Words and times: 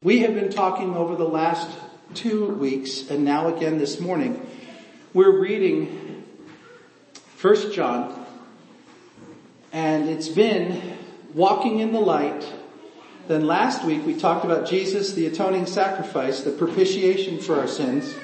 We 0.00 0.20
have 0.20 0.32
been 0.32 0.50
talking 0.50 0.94
over 0.94 1.16
the 1.16 1.26
last 1.26 1.68
two 2.14 2.50
weeks 2.50 3.10
and 3.10 3.24
now 3.24 3.52
again 3.52 3.78
this 3.78 3.98
morning. 3.98 4.48
We're 5.12 5.40
reading 5.40 6.24
1 7.40 7.72
John 7.72 8.24
and 9.72 10.08
it's 10.08 10.28
been 10.28 10.96
walking 11.34 11.80
in 11.80 11.90
the 11.90 11.98
light. 11.98 12.46
Then 13.26 13.48
last 13.48 13.84
week 13.84 14.06
we 14.06 14.14
talked 14.14 14.44
about 14.44 14.68
Jesus, 14.68 15.14
the 15.14 15.26
atoning 15.26 15.66
sacrifice, 15.66 16.42
the 16.42 16.52
propitiation 16.52 17.40
for 17.40 17.58
our 17.58 17.66
sins. 17.66 18.14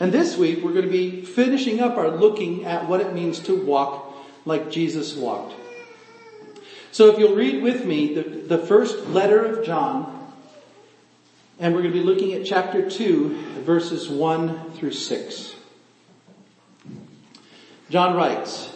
And 0.00 0.12
this 0.12 0.36
week 0.36 0.62
we're 0.62 0.74
going 0.74 0.84
to 0.84 0.90
be 0.90 1.22
finishing 1.22 1.80
up 1.80 1.96
our 1.96 2.10
looking 2.10 2.66
at 2.66 2.86
what 2.86 3.00
it 3.00 3.14
means 3.14 3.38
to 3.44 3.56
walk 3.56 4.14
like 4.44 4.70
Jesus 4.70 5.16
walked. 5.16 5.54
So 6.92 7.08
if 7.08 7.18
you'll 7.18 7.36
read 7.36 7.62
with 7.62 7.86
me 7.86 8.12
the, 8.12 8.22
the 8.22 8.58
first 8.58 9.06
letter 9.06 9.42
of 9.42 9.64
John, 9.64 10.15
and 11.58 11.74
we're 11.74 11.82
going 11.82 11.94
to 11.94 11.98
be 11.98 12.04
looking 12.04 12.34
at 12.34 12.44
chapter 12.44 12.88
2, 12.88 13.62
verses 13.64 14.08
1 14.08 14.72
through 14.72 14.92
6. 14.92 15.56
John 17.88 18.16
writes, 18.16 18.72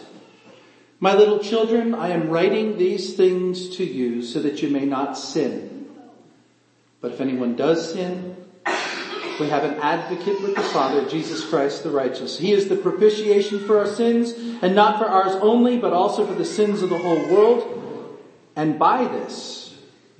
My 0.99 1.13
little 1.13 1.39
children, 1.39 1.93
I 1.93 2.09
am 2.09 2.29
writing 2.29 2.77
these 2.77 3.15
things 3.15 3.75
to 3.77 3.83
you 3.83 4.23
so 4.23 4.41
that 4.41 4.61
you 4.61 4.69
may 4.69 4.85
not 4.85 5.17
sin. 5.17 5.89
But 7.01 7.13
if 7.13 7.21
anyone 7.21 7.55
does 7.55 7.93
sin, 7.93 8.35
we 9.39 9.49
have 9.49 9.63
an 9.63 9.75
advocate 9.75 10.41
with 10.41 10.55
the 10.55 10.61
Father, 10.61 11.07
Jesus 11.07 11.43
Christ 11.47 11.83
the 11.83 11.89
righteous. 11.89 12.37
He 12.37 12.51
is 12.51 12.67
the 12.67 12.77
propitiation 12.77 13.59
for 13.65 13.79
our 13.79 13.87
sins, 13.87 14.31
and 14.61 14.75
not 14.75 14.97
for 14.97 15.05
ours 15.05 15.35
only, 15.41 15.77
but 15.77 15.93
also 15.93 16.25
for 16.25 16.33
the 16.33 16.45
sins 16.45 16.81
of 16.81 16.89
the 16.89 16.97
whole 16.97 17.27
world. 17.27 18.19
And 18.55 18.79
by 18.79 19.05
this, 19.05 19.60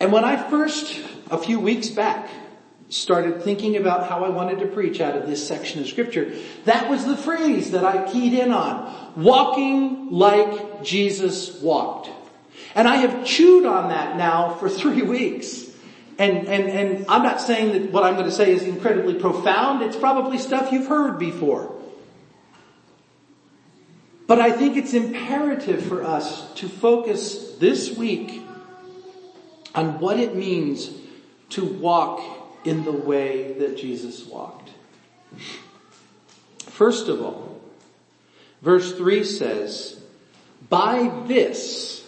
And 0.00 0.12
when 0.12 0.24
I 0.24 0.36
first, 0.48 1.00
a 1.30 1.38
few 1.38 1.58
weeks 1.58 1.88
back, 1.88 2.28
started 2.88 3.42
thinking 3.42 3.76
about 3.76 4.08
how 4.08 4.24
I 4.24 4.30
wanted 4.30 4.60
to 4.60 4.66
preach 4.66 5.00
out 5.00 5.16
of 5.16 5.26
this 5.26 5.46
section 5.46 5.80
of 5.80 5.88
scripture, 5.88 6.32
that 6.64 6.88
was 6.88 7.04
the 7.04 7.16
phrase 7.16 7.72
that 7.72 7.84
I 7.84 8.10
keyed 8.10 8.32
in 8.32 8.52
on. 8.52 9.12
Walking 9.16 10.10
like 10.10 10.82
Jesus 10.82 11.60
walked. 11.60 12.10
And 12.74 12.86
I 12.86 12.96
have 12.96 13.26
chewed 13.26 13.66
on 13.66 13.88
that 13.90 14.16
now 14.16 14.54
for 14.54 14.68
three 14.68 15.02
weeks. 15.02 15.64
And, 16.18 16.46
and, 16.48 16.68
and 16.68 17.06
I'm 17.08 17.22
not 17.22 17.40
saying 17.40 17.72
that 17.72 17.92
what 17.92 18.04
I'm 18.04 18.14
going 18.14 18.26
to 18.26 18.32
say 18.32 18.52
is 18.52 18.62
incredibly 18.62 19.14
profound. 19.14 19.82
It's 19.82 19.96
probably 19.96 20.38
stuff 20.38 20.72
you've 20.72 20.86
heard 20.86 21.18
before. 21.18 21.74
But 24.26 24.40
I 24.40 24.52
think 24.52 24.76
it's 24.76 24.94
imperative 24.94 25.82
for 25.84 26.04
us 26.04 26.52
to 26.54 26.68
focus 26.68 27.56
this 27.58 27.96
week 27.96 28.42
on 29.74 30.00
what 30.00 30.18
it 30.18 30.34
means 30.34 30.90
to 31.50 31.64
walk 31.64 32.20
in 32.64 32.84
the 32.84 32.92
way 32.92 33.52
that 33.54 33.76
Jesus 33.76 34.26
walked. 34.26 34.70
First 36.66 37.08
of 37.08 37.22
all, 37.22 37.60
verse 38.62 38.96
3 38.96 39.24
says, 39.24 40.00
By 40.68 41.10
this 41.26 42.06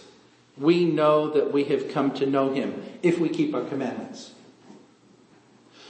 we 0.57 0.85
know 0.85 1.31
that 1.31 1.51
we 1.51 1.65
have 1.65 1.91
come 1.91 2.11
to 2.15 2.25
know 2.25 2.53
him, 2.53 2.83
if 3.01 3.19
we 3.19 3.29
keep 3.29 3.55
our 3.55 3.63
commandments. 3.63 4.31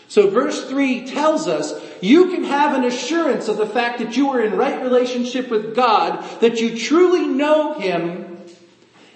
So 0.08 0.30
verse 0.30 0.68
3 0.68 1.08
tells 1.08 1.48
us 1.48 1.74
you 2.02 2.32
can 2.32 2.44
have 2.44 2.76
an 2.76 2.84
assurance 2.84 3.48
of 3.48 3.58
the 3.58 3.66
fact 3.66 4.00
that 4.00 4.18
you 4.18 4.30
are 4.32 4.42
in 4.42 4.58
right 4.58 4.82
relationship 4.82 5.50
with 5.50 5.76
God, 5.76 6.22
that 6.42 6.60
you 6.60 6.78
truly 6.78 7.28
know 7.28 7.80
him, 7.80 8.44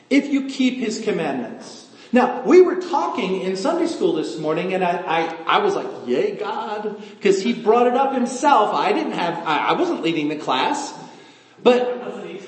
if 0.10 0.28
you 0.28 0.48
keep 0.48 0.78
his 0.78 1.02
commandments. 1.02 1.85
Now, 2.16 2.44
we 2.44 2.62
were 2.62 2.78
talking 2.78 3.42
in 3.42 3.58
Sunday 3.58 3.88
school 3.88 4.14
this 4.14 4.40
morning 4.40 4.74
and 4.74 4.86
I, 4.86 5.00
I, 5.00 5.58
I 5.58 5.58
was 5.58 5.76
like, 5.76 6.08
yay 6.08 6.38
God, 6.38 7.04
because 7.10 7.44
he 7.44 7.52
brought 7.52 7.88
it 7.88 7.96
up 7.96 8.14
himself. 8.14 8.74
I 8.74 8.94
didn't 8.94 9.12
have, 9.12 9.46
I, 9.46 9.58
I 9.58 9.74
wasn't 9.74 10.02
leading 10.02 10.30
the 10.30 10.38
class, 10.38 10.94
but 11.62 11.84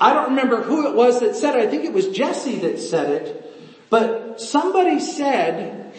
I 0.00 0.14
don't 0.14 0.30
remember 0.30 0.62
who 0.62 0.88
it 0.88 0.94
was 0.94 1.20
that 1.20 1.36
said 1.36 1.54
it. 1.54 1.68
I 1.68 1.70
think 1.70 1.84
it 1.84 1.92
was 1.92 2.08
Jesse 2.08 2.60
that 2.60 2.80
said 2.80 3.10
it, 3.10 3.60
but 3.90 4.40
somebody 4.40 5.00
said, 5.00 5.92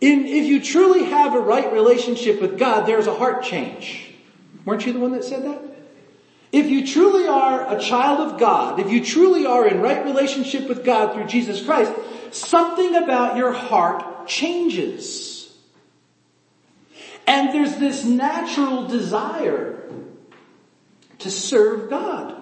in, 0.00 0.24
if 0.24 0.44
you 0.44 0.62
truly 0.62 1.06
have 1.06 1.34
a 1.34 1.40
right 1.40 1.72
relationship 1.72 2.40
with 2.40 2.56
God, 2.56 2.86
there's 2.86 3.08
a 3.08 3.14
heart 3.16 3.42
change. 3.42 4.14
Weren't 4.64 4.86
you 4.86 4.92
the 4.92 5.00
one 5.00 5.10
that 5.10 5.24
said 5.24 5.42
that? 5.42 5.60
If 6.52 6.66
you 6.66 6.86
truly 6.86 7.26
are 7.26 7.76
a 7.76 7.80
child 7.80 8.30
of 8.30 8.38
God, 8.38 8.78
if 8.78 8.92
you 8.92 9.04
truly 9.04 9.44
are 9.44 9.66
in 9.66 9.80
right 9.80 10.04
relationship 10.04 10.68
with 10.68 10.84
God 10.84 11.14
through 11.14 11.26
Jesus 11.26 11.64
Christ, 11.64 11.92
something 12.32 12.94
about 12.94 13.36
your 13.36 13.52
heart 13.52 14.26
changes. 14.26 15.54
And 17.26 17.52
there's 17.52 17.76
this 17.76 18.04
natural 18.04 18.86
desire 18.86 19.82
to 21.18 21.30
serve 21.30 21.90
God. 21.90 22.34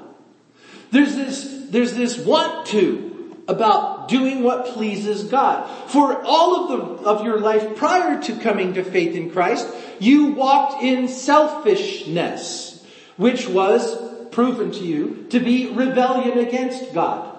There's 0.90 1.16
this, 1.16 1.66
there's 1.70 1.94
this 1.94 2.18
want 2.18 2.66
to 2.68 3.34
about 3.48 4.08
doing 4.08 4.42
what 4.42 4.66
pleases 4.66 5.24
God. 5.24 5.68
For 5.90 6.22
all 6.22 6.72
of 6.72 7.00
the, 7.00 7.08
of 7.08 7.24
your 7.24 7.40
life 7.40 7.76
prior 7.76 8.20
to 8.22 8.38
coming 8.38 8.74
to 8.74 8.84
faith 8.84 9.14
in 9.14 9.30
Christ, 9.30 9.68
you 9.98 10.32
walked 10.32 10.82
in 10.82 11.08
selfishness, 11.08 12.84
which 13.16 13.48
was 13.48 13.96
proven 14.30 14.70
to 14.72 14.84
you 14.84 15.26
to 15.30 15.40
be 15.40 15.68
rebellion 15.68 16.38
against 16.38 16.92
God. 16.92 17.35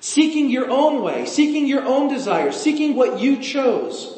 Seeking 0.00 0.48
your 0.50 0.70
own 0.70 1.02
way, 1.02 1.26
seeking 1.26 1.66
your 1.66 1.84
own 1.84 2.08
desires, 2.08 2.56
seeking 2.56 2.94
what 2.94 3.20
you 3.20 3.42
chose. 3.42 4.16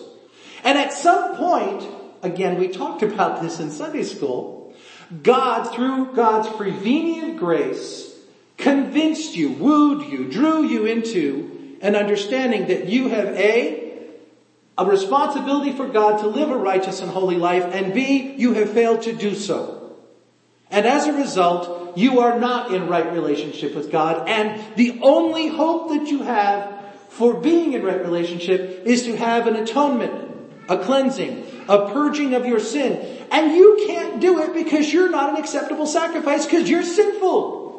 And 0.62 0.78
at 0.78 0.92
some 0.92 1.36
point, 1.36 1.86
again, 2.22 2.58
we 2.58 2.68
talked 2.68 3.02
about 3.02 3.42
this 3.42 3.60
in 3.60 3.70
Sunday 3.70 4.02
school, 4.02 4.74
God, 5.22 5.74
through 5.74 6.14
God's 6.14 6.48
prevenient 6.56 7.38
grace, 7.38 8.14
convinced 8.56 9.34
you, 9.34 9.50
wooed 9.52 10.10
you, 10.12 10.30
drew 10.30 10.64
you 10.64 10.86
into 10.86 11.78
an 11.80 11.96
understanding 11.96 12.68
that 12.68 12.86
you 12.86 13.08
have 13.08 13.28
A, 13.28 14.06
a 14.76 14.84
responsibility 14.84 15.72
for 15.72 15.88
God 15.88 16.20
to 16.20 16.26
live 16.26 16.50
a 16.50 16.56
righteous 16.56 17.00
and 17.00 17.10
holy 17.10 17.36
life, 17.36 17.64
and 17.64 17.92
B, 17.92 18.34
you 18.36 18.52
have 18.54 18.70
failed 18.70 19.02
to 19.02 19.12
do 19.12 19.34
so. 19.34 19.79
And 20.70 20.86
as 20.86 21.06
a 21.06 21.12
result, 21.12 21.96
you 21.96 22.20
are 22.20 22.38
not 22.38 22.72
in 22.72 22.88
right 22.88 23.12
relationship 23.12 23.74
with 23.74 23.90
God. 23.90 24.28
And 24.28 24.62
the 24.76 25.00
only 25.02 25.48
hope 25.48 25.90
that 25.90 26.06
you 26.08 26.22
have 26.22 26.80
for 27.08 27.34
being 27.34 27.72
in 27.72 27.82
right 27.82 28.00
relationship 28.00 28.82
is 28.84 29.02
to 29.04 29.16
have 29.16 29.46
an 29.46 29.56
atonement, 29.56 30.30
a 30.68 30.78
cleansing, 30.78 31.64
a 31.68 31.90
purging 31.90 32.34
of 32.34 32.46
your 32.46 32.60
sin. 32.60 33.26
And 33.32 33.56
you 33.56 33.84
can't 33.86 34.20
do 34.20 34.40
it 34.42 34.54
because 34.54 34.92
you're 34.92 35.10
not 35.10 35.30
an 35.30 35.36
acceptable 35.36 35.86
sacrifice 35.86 36.46
because 36.46 36.70
you're 36.70 36.84
sinful. 36.84 37.69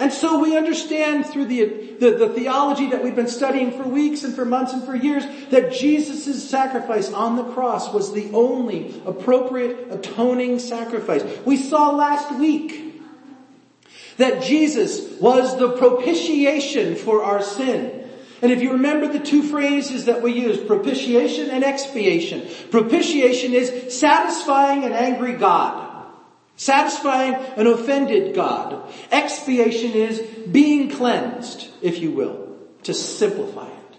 And 0.00 0.10
so 0.10 0.40
we 0.40 0.56
understand 0.56 1.26
through 1.26 1.44
the, 1.44 1.64
the, 2.00 2.10
the, 2.12 2.28
theology 2.30 2.88
that 2.88 3.04
we've 3.04 3.14
been 3.14 3.28
studying 3.28 3.70
for 3.70 3.82
weeks 3.82 4.24
and 4.24 4.34
for 4.34 4.46
months 4.46 4.72
and 4.72 4.82
for 4.82 4.96
years 4.96 5.26
that 5.50 5.74
Jesus' 5.74 6.48
sacrifice 6.48 7.12
on 7.12 7.36
the 7.36 7.44
cross 7.52 7.92
was 7.92 8.14
the 8.14 8.30
only 8.32 8.98
appropriate 9.04 9.88
atoning 9.90 10.58
sacrifice. 10.58 11.22
We 11.44 11.58
saw 11.58 11.90
last 11.90 12.34
week 12.40 13.02
that 14.16 14.42
Jesus 14.42 15.20
was 15.20 15.58
the 15.58 15.76
propitiation 15.76 16.96
for 16.96 17.22
our 17.22 17.42
sin. 17.42 18.08
And 18.40 18.50
if 18.50 18.62
you 18.62 18.72
remember 18.72 19.06
the 19.06 19.20
two 19.20 19.42
phrases 19.42 20.06
that 20.06 20.22
we 20.22 20.32
use, 20.32 20.56
propitiation 20.56 21.50
and 21.50 21.62
expiation. 21.62 22.48
Propitiation 22.70 23.52
is 23.52 23.98
satisfying 23.98 24.84
an 24.84 24.94
angry 24.94 25.34
God. 25.34 25.89
Satisfying 26.60 27.36
an 27.56 27.66
offended 27.66 28.34
God. 28.34 28.86
Expiation 29.10 29.92
is 29.92 30.20
being 30.52 30.90
cleansed, 30.90 31.70
if 31.80 32.00
you 32.00 32.10
will, 32.10 32.54
to 32.82 32.92
simplify 32.92 33.66
it. 33.66 33.96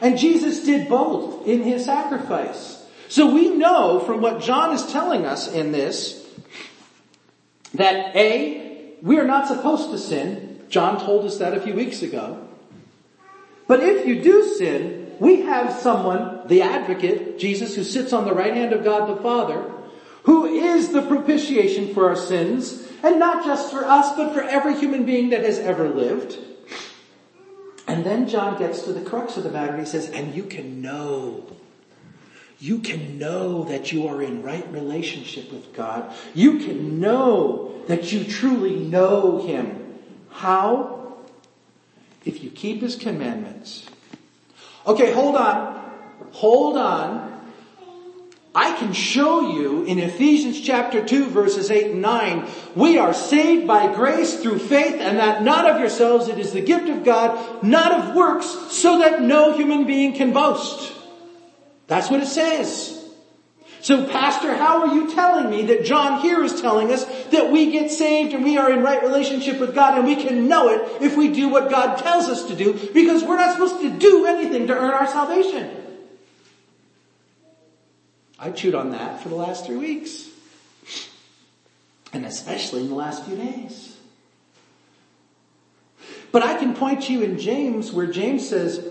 And 0.00 0.18
Jesus 0.18 0.64
did 0.64 0.88
both 0.88 1.46
in 1.46 1.62
his 1.62 1.84
sacrifice. 1.84 2.84
So 3.06 3.32
we 3.32 3.50
know 3.50 4.00
from 4.00 4.20
what 4.22 4.40
John 4.40 4.72
is 4.72 4.90
telling 4.90 5.24
us 5.24 5.52
in 5.52 5.70
this 5.70 6.28
that 7.74 8.16
A, 8.16 8.96
we 9.02 9.20
are 9.20 9.24
not 9.24 9.46
supposed 9.46 9.92
to 9.92 9.98
sin. 9.98 10.64
John 10.68 10.98
told 10.98 11.24
us 11.26 11.38
that 11.38 11.56
a 11.56 11.60
few 11.60 11.74
weeks 11.74 12.02
ago. 12.02 12.44
But 13.68 13.84
if 13.84 14.04
you 14.04 14.20
do 14.20 14.56
sin, 14.56 15.14
we 15.20 15.42
have 15.42 15.74
someone, 15.74 16.48
the 16.48 16.62
advocate, 16.62 17.38
Jesus, 17.38 17.76
who 17.76 17.84
sits 17.84 18.12
on 18.12 18.24
the 18.24 18.34
right 18.34 18.54
hand 18.54 18.72
of 18.72 18.82
God 18.82 19.16
the 19.16 19.22
Father, 19.22 19.64
who 20.24 20.46
is 20.46 20.92
the 20.92 21.02
propitiation 21.02 21.94
for 21.94 22.08
our 22.08 22.16
sins, 22.16 22.86
and 23.02 23.18
not 23.18 23.44
just 23.44 23.70
for 23.70 23.84
us, 23.84 24.14
but 24.16 24.34
for 24.34 24.42
every 24.42 24.78
human 24.78 25.04
being 25.04 25.30
that 25.30 25.44
has 25.44 25.58
ever 25.58 25.88
lived. 25.88 26.38
And 27.86 28.04
then 28.04 28.28
John 28.28 28.58
gets 28.58 28.82
to 28.82 28.92
the 28.92 29.00
crux 29.00 29.36
of 29.36 29.42
the 29.42 29.50
matter 29.50 29.76
he 29.76 29.84
says, 29.84 30.10
and 30.10 30.34
you 30.34 30.44
can 30.44 30.80
know. 30.80 31.44
You 32.60 32.78
can 32.80 33.18
know 33.18 33.64
that 33.64 33.90
you 33.90 34.06
are 34.06 34.22
in 34.22 34.42
right 34.42 34.70
relationship 34.70 35.50
with 35.50 35.72
God. 35.72 36.12
You 36.34 36.58
can 36.58 37.00
know 37.00 37.82
that 37.88 38.12
you 38.12 38.22
truly 38.22 38.76
know 38.76 39.44
Him. 39.46 39.98
How? 40.30 41.16
If 42.26 42.44
you 42.44 42.50
keep 42.50 42.82
His 42.82 42.96
commandments. 42.96 43.86
Okay, 44.86 45.10
hold 45.12 45.36
on. 45.36 45.90
Hold 46.32 46.76
on. 46.76 47.39
I 48.54 48.76
can 48.76 48.92
show 48.92 49.52
you 49.52 49.84
in 49.84 50.00
Ephesians 50.00 50.60
chapter 50.60 51.04
2 51.04 51.26
verses 51.26 51.70
8 51.70 51.92
and 51.92 52.02
9, 52.02 52.48
we 52.74 52.98
are 52.98 53.14
saved 53.14 53.68
by 53.68 53.94
grace 53.94 54.42
through 54.42 54.58
faith 54.58 54.96
and 55.00 55.18
that 55.18 55.44
not 55.44 55.70
of 55.70 55.78
yourselves, 55.78 56.26
it 56.26 56.38
is 56.38 56.52
the 56.52 56.60
gift 56.60 56.88
of 56.88 57.04
God, 57.04 57.62
not 57.62 57.92
of 57.92 58.16
works, 58.16 58.46
so 58.72 58.98
that 58.98 59.22
no 59.22 59.56
human 59.56 59.86
being 59.86 60.14
can 60.14 60.32
boast. 60.32 60.92
That's 61.86 62.10
what 62.10 62.22
it 62.22 62.26
says. 62.26 62.96
So 63.82 64.06
pastor, 64.08 64.54
how 64.56 64.82
are 64.82 64.94
you 64.94 65.14
telling 65.14 65.48
me 65.48 65.66
that 65.66 65.84
John 65.84 66.20
here 66.20 66.42
is 66.42 66.60
telling 66.60 66.92
us 66.92 67.04
that 67.26 67.52
we 67.52 67.70
get 67.70 67.90
saved 67.90 68.34
and 68.34 68.42
we 68.42 68.58
are 68.58 68.72
in 68.72 68.82
right 68.82 69.00
relationship 69.00 69.60
with 69.60 69.76
God 69.76 69.96
and 69.96 70.06
we 70.06 70.16
can 70.16 70.48
know 70.48 70.68
it 70.68 71.02
if 71.02 71.16
we 71.16 71.32
do 71.32 71.48
what 71.48 71.70
God 71.70 71.98
tells 71.98 72.28
us 72.28 72.46
to 72.48 72.56
do 72.56 72.72
because 72.92 73.22
we're 73.22 73.36
not 73.36 73.52
supposed 73.52 73.80
to 73.80 73.90
do 73.90 74.26
anything 74.26 74.66
to 74.66 74.76
earn 74.76 74.90
our 74.90 75.06
salvation? 75.06 75.70
I 78.40 78.50
chewed 78.50 78.74
on 78.74 78.90
that 78.92 79.22
for 79.22 79.28
the 79.28 79.34
last 79.34 79.66
three 79.66 79.76
weeks. 79.76 80.28
And 82.12 82.24
especially 82.24 82.80
in 82.80 82.88
the 82.88 82.94
last 82.94 83.26
few 83.26 83.36
days. 83.36 83.98
But 86.32 86.42
I 86.42 86.56
can 86.56 86.74
point 86.74 87.10
you 87.10 87.22
in 87.22 87.38
James 87.38 87.92
where 87.92 88.06
James 88.06 88.48
says, 88.48 88.84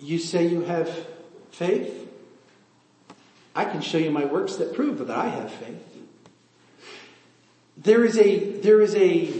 you 0.00 0.18
say 0.18 0.46
you 0.46 0.60
have 0.62 0.88
faith? 1.50 2.08
I 3.54 3.64
can 3.64 3.80
show 3.80 3.98
you 3.98 4.12
my 4.12 4.24
works 4.24 4.56
that 4.56 4.74
prove 4.74 4.98
that 4.98 5.10
I 5.10 5.28
have 5.28 5.50
faith. 5.50 5.84
There 7.76 8.04
is 8.04 8.16
a, 8.16 8.60
there 8.60 8.80
is 8.80 8.94
a 8.94 9.32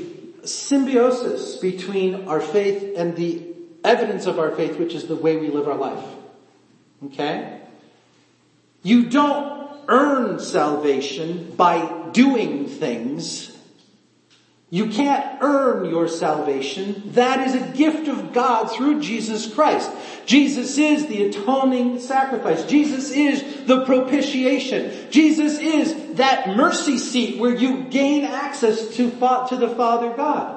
symbiosis 0.45 1.57
between 1.57 2.27
our 2.27 2.41
faith 2.41 2.97
and 2.97 3.15
the 3.15 3.43
evidence 3.85 4.27
of 4.27 4.39
our 4.39 4.51
faith, 4.51 4.79
which 4.79 4.95
is 4.95 5.07
the 5.07 5.17
way 5.17 5.37
we 5.37 5.49
live 5.49 5.69
our 5.69 5.77
life. 5.77 6.05
Okay? 7.07 7.58
You 8.83 9.09
don't 9.09 9.81
earn 9.89 10.39
salvation 10.39 11.55
by 11.57 12.11
doing 12.13 12.67
things. 12.67 13.57
You 14.71 14.89
can't 14.89 15.39
earn 15.41 15.87
your 15.87 16.09
salvation. 16.09 17.03
That 17.15 17.47
is 17.47 17.55
a 17.55 17.75
gift 17.75 18.07
of 18.07 18.35
God 18.35 18.67
through 18.67 19.01
Jesus 19.01 19.53
Christ. 19.53 19.91
Jesus 20.27 20.77
is 20.77 21.07
the 21.07 21.25
atoning 21.25 22.01
sacrifice. 22.01 22.65
Jesus 22.67 23.11
is 23.11 23.65
the 23.65 23.87
propitiation. 23.87 25.11
Jesus 25.11 25.59
is 25.59 26.17
that 26.17 26.55
mercy 26.55 26.99
seat 26.99 27.39
where 27.39 27.55
you 27.55 27.85
gain 27.85 28.25
access 28.25 28.95
to, 28.97 29.11
to 29.11 29.57
the 29.57 29.75
Father 29.75 30.15
God. 30.15 30.57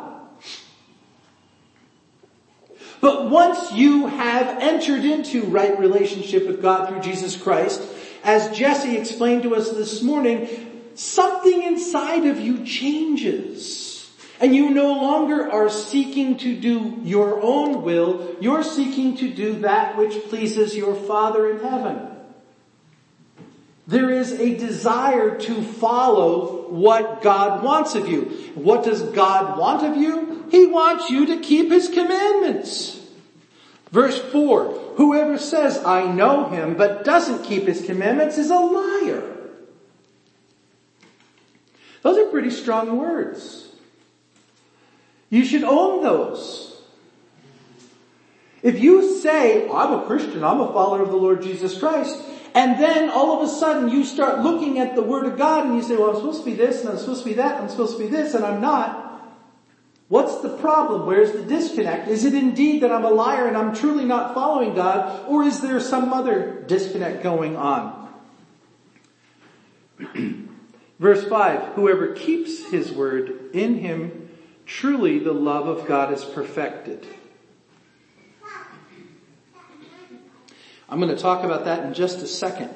But 3.00 3.30
once 3.30 3.72
you 3.72 4.08
have 4.08 4.62
entered 4.62 5.06
into 5.06 5.44
right 5.44 5.80
relationship 5.80 6.46
with 6.46 6.62
God 6.62 6.90
through 6.90 7.02
Jesus 7.02 7.36
Christ, 7.36 7.82
as 8.24 8.56
Jesse 8.58 8.98
explained 8.98 9.44
to 9.44 9.56
us 9.56 9.72
this 9.72 10.02
morning, 10.02 10.48
something 10.96 11.64
inside 11.64 12.26
of 12.26 12.40
you 12.40 12.66
changes. 12.66 14.10
And 14.40 14.56
you 14.56 14.72
no 14.72 14.94
longer 14.94 15.52
are 15.52 15.70
seeking 15.70 16.38
to 16.40 16.60
do 16.60 17.00
your 17.04 17.42
own 17.42 17.84
will, 17.84 18.36
you're 18.42 18.64
seeking 18.64 19.18
to 19.18 19.32
do 19.32 19.60
that 19.60 19.98
which 19.98 20.14
pleases 20.30 20.76
your 20.76 20.96
Father 20.96 21.52
in 21.52 21.60
heaven. 21.60 22.08
There 23.88 24.10
is 24.10 24.32
a 24.32 24.58
desire 24.58 25.38
to 25.38 25.62
follow 25.62 26.70
what 26.70 27.22
God 27.22 27.64
wants 27.64 27.94
of 27.94 28.08
you. 28.08 28.52
What 28.56 28.84
does 28.84 29.02
God 29.02 29.60
want 29.60 29.86
of 29.86 29.98
you? 29.98 30.46
He 30.50 30.66
wants 30.66 31.10
you 31.10 31.26
to 31.28 31.40
keep 31.40 31.70
His 31.70 31.90
commandments. 31.90 33.01
Verse 33.92 34.18
4, 34.32 34.94
whoever 34.96 35.38
says, 35.38 35.84
I 35.84 36.10
know 36.10 36.48
him, 36.48 36.76
but 36.76 37.04
doesn't 37.04 37.44
keep 37.44 37.64
his 37.64 37.86
commandments 37.86 38.38
is 38.38 38.50
a 38.50 38.56
liar. 38.56 39.32
Those 42.02 42.18
are 42.18 42.30
pretty 42.32 42.52
strong 42.52 42.98
words. 42.98 43.68
You 45.30 45.46
should 45.46 45.64
own 45.64 46.04
those. 46.04 46.82
If 48.64 48.80
you 48.80 49.20
say, 49.20 49.68
I'm 49.70 50.00
a 50.00 50.06
Christian, 50.06 50.44
I'm 50.44 50.62
a 50.62 50.72
follower 50.72 51.02
of 51.02 51.10
the 51.10 51.18
Lord 51.18 51.42
Jesus 51.42 51.78
Christ, 51.78 52.22
and 52.54 52.80
then 52.80 53.10
all 53.10 53.42
of 53.42 53.48
a 53.48 53.52
sudden 53.52 53.90
you 53.90 54.04
start 54.04 54.40
looking 54.40 54.80
at 54.80 54.96
the 54.96 55.02
Word 55.02 55.26
of 55.26 55.38
God 55.38 55.66
and 55.66 55.76
you 55.76 55.84
say, 55.84 55.96
well 55.96 56.12
I'm 56.12 56.16
supposed 56.16 56.40
to 56.40 56.46
be 56.46 56.56
this 56.56 56.82
and 56.82 56.90
I'm 56.90 56.98
supposed 56.98 57.24
to 57.24 57.30
be 57.30 57.36
that 57.36 57.56
and 57.56 57.64
I'm 57.64 57.70
supposed 57.70 57.98
to 57.98 58.04
be 58.04 58.10
this 58.10 58.34
and 58.34 58.46
I'm 58.46 58.62
not, 58.62 59.11
What's 60.12 60.42
the 60.42 60.50
problem? 60.58 61.06
Where's 61.06 61.32
the 61.32 61.42
disconnect? 61.42 62.10
Is 62.10 62.26
it 62.26 62.34
indeed 62.34 62.84
that 62.84 62.92
I'm 62.92 63.06
a 63.06 63.10
liar 63.10 63.48
and 63.48 63.56
I'm 63.56 63.74
truly 63.74 64.04
not 64.04 64.34
following 64.34 64.76
God, 64.76 65.26
or 65.26 65.44
is 65.44 65.62
there 65.62 65.80
some 65.80 66.12
other 66.12 66.62
disconnect 66.68 67.24
going 67.24 67.56
on? 67.56 68.14
Verse 71.00 71.26
5, 71.30 71.76
whoever 71.76 72.12
keeps 72.12 72.66
his 72.66 72.92
word 72.92 73.52
in 73.54 73.78
him, 73.78 74.30
truly 74.66 75.18
the 75.18 75.32
love 75.32 75.70
of 75.70 75.88
God 75.88 76.12
is 76.12 76.26
perfected. 76.26 77.08
I'm 80.90 81.00
going 81.00 81.16
to 81.16 81.22
talk 81.22 81.46
about 81.46 81.64
that 81.64 81.86
in 81.86 81.94
just 81.94 82.18
a 82.18 82.28
second, 82.28 82.76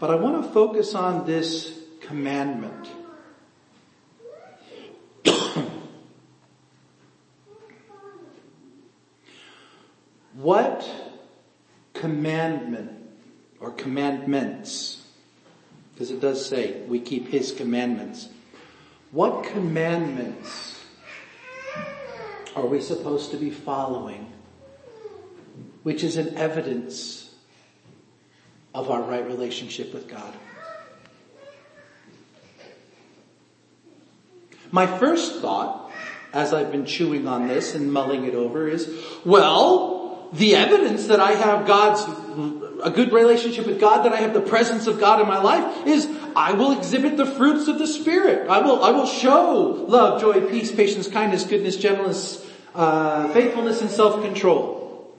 but 0.00 0.10
I 0.10 0.16
want 0.16 0.44
to 0.44 0.50
focus 0.50 0.96
on 0.96 1.24
this 1.24 1.78
commandment. 2.00 2.88
What 10.34 10.88
commandment 11.94 12.90
or 13.60 13.70
commandments, 13.70 15.02
because 15.92 16.10
it 16.10 16.20
does 16.20 16.44
say 16.44 16.82
we 16.82 17.00
keep 17.00 17.28
his 17.28 17.52
commandments. 17.52 18.28
What 19.10 19.44
commandments 19.44 20.80
are 22.56 22.66
we 22.66 22.80
supposed 22.80 23.30
to 23.30 23.36
be 23.36 23.50
following, 23.50 24.30
which 25.82 26.04
is 26.04 26.16
an 26.16 26.36
evidence 26.36 27.32
of 28.74 28.90
our 28.90 29.02
right 29.02 29.24
relationship 29.24 29.94
with 29.94 30.08
God? 30.08 30.34
My 34.70 34.86
first 34.86 35.40
thought, 35.40 35.92
as 36.32 36.52
I've 36.52 36.72
been 36.72 36.84
chewing 36.84 37.28
on 37.28 37.46
this 37.46 37.76
and 37.76 37.92
mulling 37.92 38.24
it 38.24 38.34
over 38.34 38.66
is, 38.68 38.92
well, 39.24 40.03
the 40.34 40.56
evidence 40.56 41.06
that 41.06 41.20
I 41.20 41.32
have 41.32 41.64
God's, 41.64 42.02
a 42.82 42.90
good 42.90 43.12
relationship 43.12 43.66
with 43.66 43.78
God, 43.78 44.04
that 44.04 44.12
I 44.12 44.16
have 44.16 44.34
the 44.34 44.40
presence 44.40 44.88
of 44.88 44.98
God 44.98 45.20
in 45.20 45.28
my 45.28 45.40
life 45.40 45.86
is 45.86 46.08
I 46.34 46.52
will 46.52 46.76
exhibit 46.76 47.16
the 47.16 47.24
fruits 47.24 47.68
of 47.68 47.78
the 47.78 47.86
Spirit. 47.86 48.48
I 48.48 48.58
will, 48.60 48.82
I 48.82 48.90
will 48.90 49.06
show 49.06 49.84
love, 49.86 50.20
joy, 50.20 50.40
peace, 50.50 50.72
patience, 50.72 51.06
kindness, 51.06 51.44
goodness, 51.44 51.76
gentleness, 51.76 52.44
uh, 52.74 53.28
faithfulness, 53.28 53.80
and 53.80 53.90
self-control. 53.90 55.14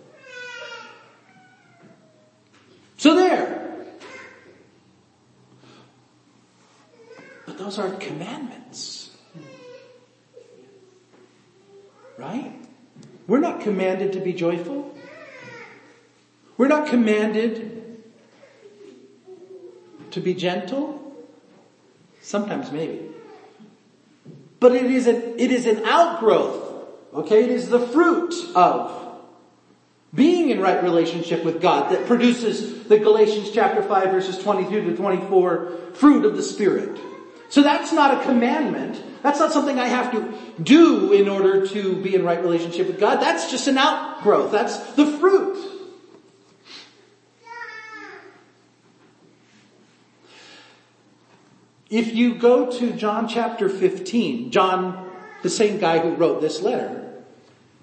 So 2.97 3.15
there. 3.15 3.85
But 7.45 7.57
those 7.57 7.79
aren't 7.79 8.01
commandments. 8.01 9.15
Right? 12.17 12.53
We're 13.27 13.39
not 13.39 13.61
commanded 13.61 14.13
to 14.13 14.19
be 14.19 14.33
joyful. 14.33 14.94
We're 16.57 16.67
not 16.67 16.87
commanded 16.87 18.01
to 20.11 20.21
be 20.21 20.33
gentle. 20.33 21.01
Sometimes 22.21 22.71
maybe. 22.71 23.01
But 24.59 24.73
it 24.73 24.85
is 24.85 25.07
an, 25.07 25.35
it 25.37 25.51
is 25.51 25.65
an 25.67 25.85
outgrowth. 25.85 26.87
Okay? 27.13 27.43
It 27.43 27.51
is 27.51 27.69
the 27.69 27.79
fruit 27.79 28.33
of 28.55 29.01
being 30.13 30.49
in 30.49 30.61
right 30.61 30.81
relationship 30.81 31.43
with 31.43 31.61
God 31.61 31.91
that 31.91 32.07
produces 32.07 32.85
the 32.85 32.97
Galatians 32.97 33.51
chapter 33.51 33.83
5 33.83 34.11
verses 34.11 34.37
22 34.37 34.91
to 34.91 34.95
24 34.95 35.71
fruit 35.93 36.25
of 36.25 36.37
the 36.37 36.43
Spirit. 36.43 36.97
So 37.49 37.61
that's 37.61 37.91
not 37.91 38.21
a 38.21 38.25
commandment. 38.25 39.01
That's 39.21 39.39
not 39.39 39.51
something 39.51 39.77
I 39.77 39.87
have 39.87 40.11
to 40.13 40.33
do 40.61 41.11
in 41.11 41.27
order 41.27 41.67
to 41.67 42.01
be 42.01 42.15
in 42.15 42.23
right 42.23 42.41
relationship 42.41 42.87
with 42.87 42.99
God. 42.99 43.17
That's 43.17 43.51
just 43.51 43.67
an 43.67 43.77
outgrowth. 43.77 44.51
That's 44.51 44.93
the 44.93 45.05
fruit. 45.05 45.74
If 51.95 52.13
you 52.13 52.35
go 52.35 52.69
to 52.79 52.91
John 52.91 53.29
chapter 53.29 53.69
15, 53.69 54.51
John, 54.51 55.09
the 55.43 55.49
same 55.49 55.79
guy 55.79 55.99
who 55.99 56.13
wrote 56.15 56.41
this 56.41 56.61
letter, 56.61 57.09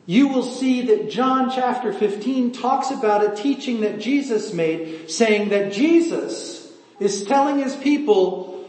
you 0.05 0.29
will 0.29 0.43
see 0.43 0.83
that 0.83 1.11
John 1.11 1.51
chapter 1.51 1.95
15 1.95 2.53
talks 2.53 2.91
about 2.91 3.25
a 3.25 3.35
teaching 3.35 3.81
that 3.81 4.01
Jesus 4.01 4.53
made 4.53 5.11
saying 5.11 5.49
that 5.49 5.73
Jesus 5.73 6.71
is 7.01 7.25
telling 7.25 7.61
his 7.61 7.75
people, 7.75 8.69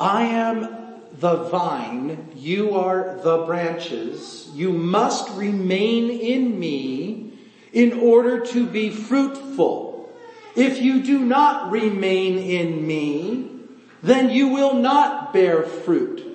I 0.00 0.24
am 0.24 0.96
the 1.12 1.44
vine, 1.44 2.32
you 2.34 2.74
are 2.74 3.16
the 3.22 3.44
branches, 3.46 4.50
you 4.54 4.72
must 4.72 5.30
remain 5.36 6.10
in 6.10 6.58
me 6.58 7.32
in 7.72 8.00
order 8.00 8.40
to 8.46 8.66
be 8.66 8.90
fruitful. 8.90 10.12
If 10.56 10.82
you 10.82 11.00
do 11.00 11.20
not 11.20 11.70
remain 11.70 12.38
in 12.38 12.84
me, 12.84 13.59
then 14.02 14.30
you 14.30 14.48
will 14.48 14.74
not 14.74 15.32
bear 15.32 15.62
fruit. 15.62 16.26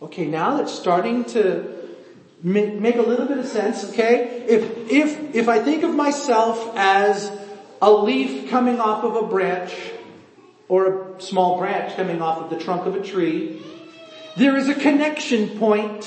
Okay, 0.00 0.26
now 0.26 0.56
that's 0.56 0.72
starting 0.72 1.24
to 1.26 1.76
make 2.42 2.96
a 2.96 3.02
little 3.02 3.26
bit 3.26 3.38
of 3.38 3.46
sense, 3.46 3.90
okay? 3.90 4.44
If, 4.48 4.90
if, 4.90 5.34
if 5.34 5.48
I 5.48 5.58
think 5.58 5.82
of 5.82 5.94
myself 5.94 6.72
as 6.76 7.32
a 7.82 7.92
leaf 7.92 8.48
coming 8.48 8.80
off 8.80 9.04
of 9.04 9.16
a 9.16 9.26
branch, 9.26 9.74
or 10.68 11.16
a 11.16 11.20
small 11.20 11.58
branch 11.58 11.96
coming 11.96 12.22
off 12.22 12.38
of 12.38 12.50
the 12.50 12.58
trunk 12.58 12.86
of 12.86 12.94
a 12.94 13.02
tree, 13.02 13.62
there 14.36 14.56
is 14.56 14.68
a 14.68 14.74
connection 14.74 15.58
point 15.58 16.04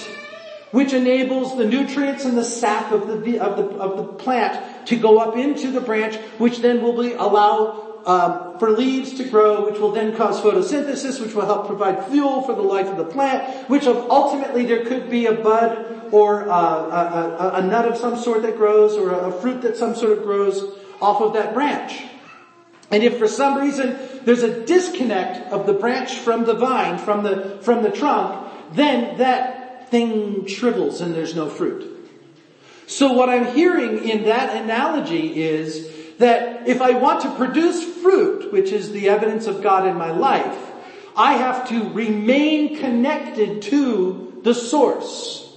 which 0.71 0.93
enables 0.93 1.57
the 1.57 1.65
nutrients 1.65 2.23
and 2.23 2.37
the 2.37 2.45
sap 2.45 2.93
of 2.93 3.07
the, 3.07 3.39
of 3.39 3.57
the, 3.57 3.63
of 3.77 3.97
the 3.97 4.03
plant 4.03 4.87
to 4.87 4.95
go 4.95 5.19
up 5.19 5.35
into 5.35 5.69
the 5.71 5.81
branch, 5.81 6.15
which 6.37 6.59
then 6.59 6.81
will 6.81 7.01
be, 7.01 7.11
allow 7.11 7.90
um, 8.05 8.57
for 8.57 8.71
leaves 8.71 9.13
to 9.15 9.23
grow, 9.23 9.69
which 9.69 9.79
will 9.79 9.91
then 9.91 10.15
cause 10.15 10.41
photosynthesis, 10.41 11.21
which 11.21 11.33
will 11.33 11.45
help 11.45 11.67
provide 11.67 12.05
fuel 12.05 12.41
for 12.41 12.53
the 12.53 12.61
life 12.61 12.87
of 12.87 12.97
the 12.97 13.05
plant, 13.05 13.69
which 13.69 13.85
ultimately 13.85 14.65
there 14.65 14.85
could 14.85 15.09
be 15.09 15.27
a 15.27 15.33
bud 15.33 16.09
or 16.11 16.49
uh, 16.49 16.53
a, 16.53 17.35
a, 17.39 17.51
a, 17.55 17.61
nut 17.61 17.85
of 17.85 17.97
some 17.97 18.17
sort 18.17 18.41
that 18.41 18.57
grows 18.57 18.93
or 18.97 19.11
a 19.11 19.31
fruit 19.31 19.61
that 19.61 19.77
some 19.77 19.95
sort 19.95 20.17
of 20.17 20.23
grows 20.23 20.75
off 21.01 21.21
of 21.21 21.33
that 21.33 21.53
branch. 21.53 22.03
And 22.89 23.03
if 23.03 23.17
for 23.17 23.27
some 23.27 23.57
reason 23.57 23.97
there's 24.25 24.43
a 24.43 24.65
disconnect 24.65 25.51
of 25.51 25.65
the 25.65 25.73
branch 25.73 26.15
from 26.15 26.45
the 26.45 26.53
vine, 26.53 26.97
from 26.97 27.23
the, 27.23 27.59
from 27.61 27.83
the 27.83 27.89
trunk, 27.89 28.51
then 28.73 29.17
that 29.17 29.89
thing 29.89 30.47
shrivels 30.47 31.01
and 31.01 31.15
there's 31.15 31.35
no 31.35 31.49
fruit. 31.49 31.87
So 32.87 33.13
what 33.13 33.29
I'm 33.29 33.53
hearing 33.55 34.09
in 34.09 34.25
that 34.25 34.61
analogy 34.61 35.41
is 35.41 36.00
that 36.21 36.67
if 36.67 36.81
I 36.81 36.91
want 36.91 37.21
to 37.21 37.35
produce 37.35 37.83
fruit, 37.83 38.51
which 38.51 38.71
is 38.71 38.91
the 38.91 39.09
evidence 39.09 39.47
of 39.47 39.61
God 39.61 39.87
in 39.87 39.95
my 39.95 40.11
life, 40.11 40.57
I 41.15 41.33
have 41.33 41.67
to 41.69 41.89
remain 41.89 42.77
connected 42.77 43.61
to 43.63 44.39
the 44.43 44.53
source. 44.53 45.51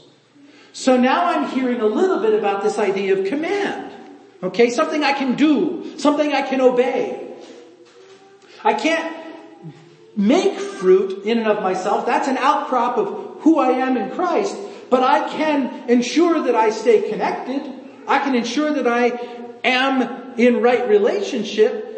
So 0.72 0.96
now 0.96 1.26
I'm 1.26 1.50
hearing 1.50 1.80
a 1.80 1.86
little 1.86 2.20
bit 2.20 2.34
about 2.34 2.62
this 2.62 2.78
idea 2.78 3.18
of 3.18 3.26
command. 3.26 3.92
Okay, 4.42 4.70
something 4.70 5.04
I 5.04 5.12
can 5.12 5.36
do, 5.36 5.98
something 5.98 6.32
I 6.32 6.42
can 6.42 6.60
obey. 6.60 7.34
I 8.64 8.74
can't 8.74 9.16
make 10.16 10.58
fruit 10.58 11.24
in 11.24 11.38
and 11.38 11.46
of 11.46 11.62
myself. 11.62 12.06
That's 12.06 12.28
an 12.28 12.38
outcrop 12.38 12.98
of 12.98 13.42
who 13.42 13.58
I 13.58 13.70
am 13.72 13.96
in 13.96 14.10
Christ. 14.10 14.56
But 14.90 15.02
I 15.02 15.28
can 15.28 15.88
ensure 15.88 16.42
that 16.44 16.54
I 16.54 16.70
stay 16.70 17.08
connected. 17.08 17.62
I 18.06 18.18
can 18.18 18.34
ensure 18.34 18.72
that 18.74 18.86
I 18.86 19.08
am 19.64 20.23
in 20.38 20.62
right 20.62 20.88
relationship. 20.88 21.90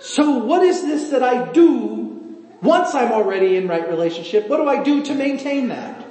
So 0.00 0.38
what 0.38 0.62
is 0.62 0.82
this 0.82 1.10
that 1.10 1.22
I 1.22 1.50
do 1.52 2.46
once 2.62 2.94
I'm 2.94 3.12
already 3.12 3.56
in 3.56 3.68
right 3.68 3.88
relationship? 3.88 4.48
What 4.48 4.58
do 4.58 4.68
I 4.68 4.82
do 4.82 5.02
to 5.04 5.14
maintain 5.14 5.68
that? 5.68 6.04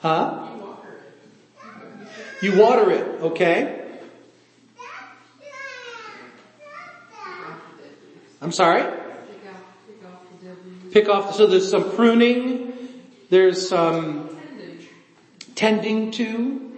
Huh? 0.00 0.48
You 2.42 2.58
water 2.58 2.90
it, 2.90 3.06
okay? 3.22 3.82
I'm 8.40 8.50
sorry? 8.50 8.82
Pick 10.90 11.08
off, 11.08 11.36
so 11.36 11.46
there's 11.46 11.70
some 11.70 11.92
pruning, 11.92 12.71
there's 13.32 13.66
some 13.66 14.28
tending 15.54 16.10
to. 16.10 16.70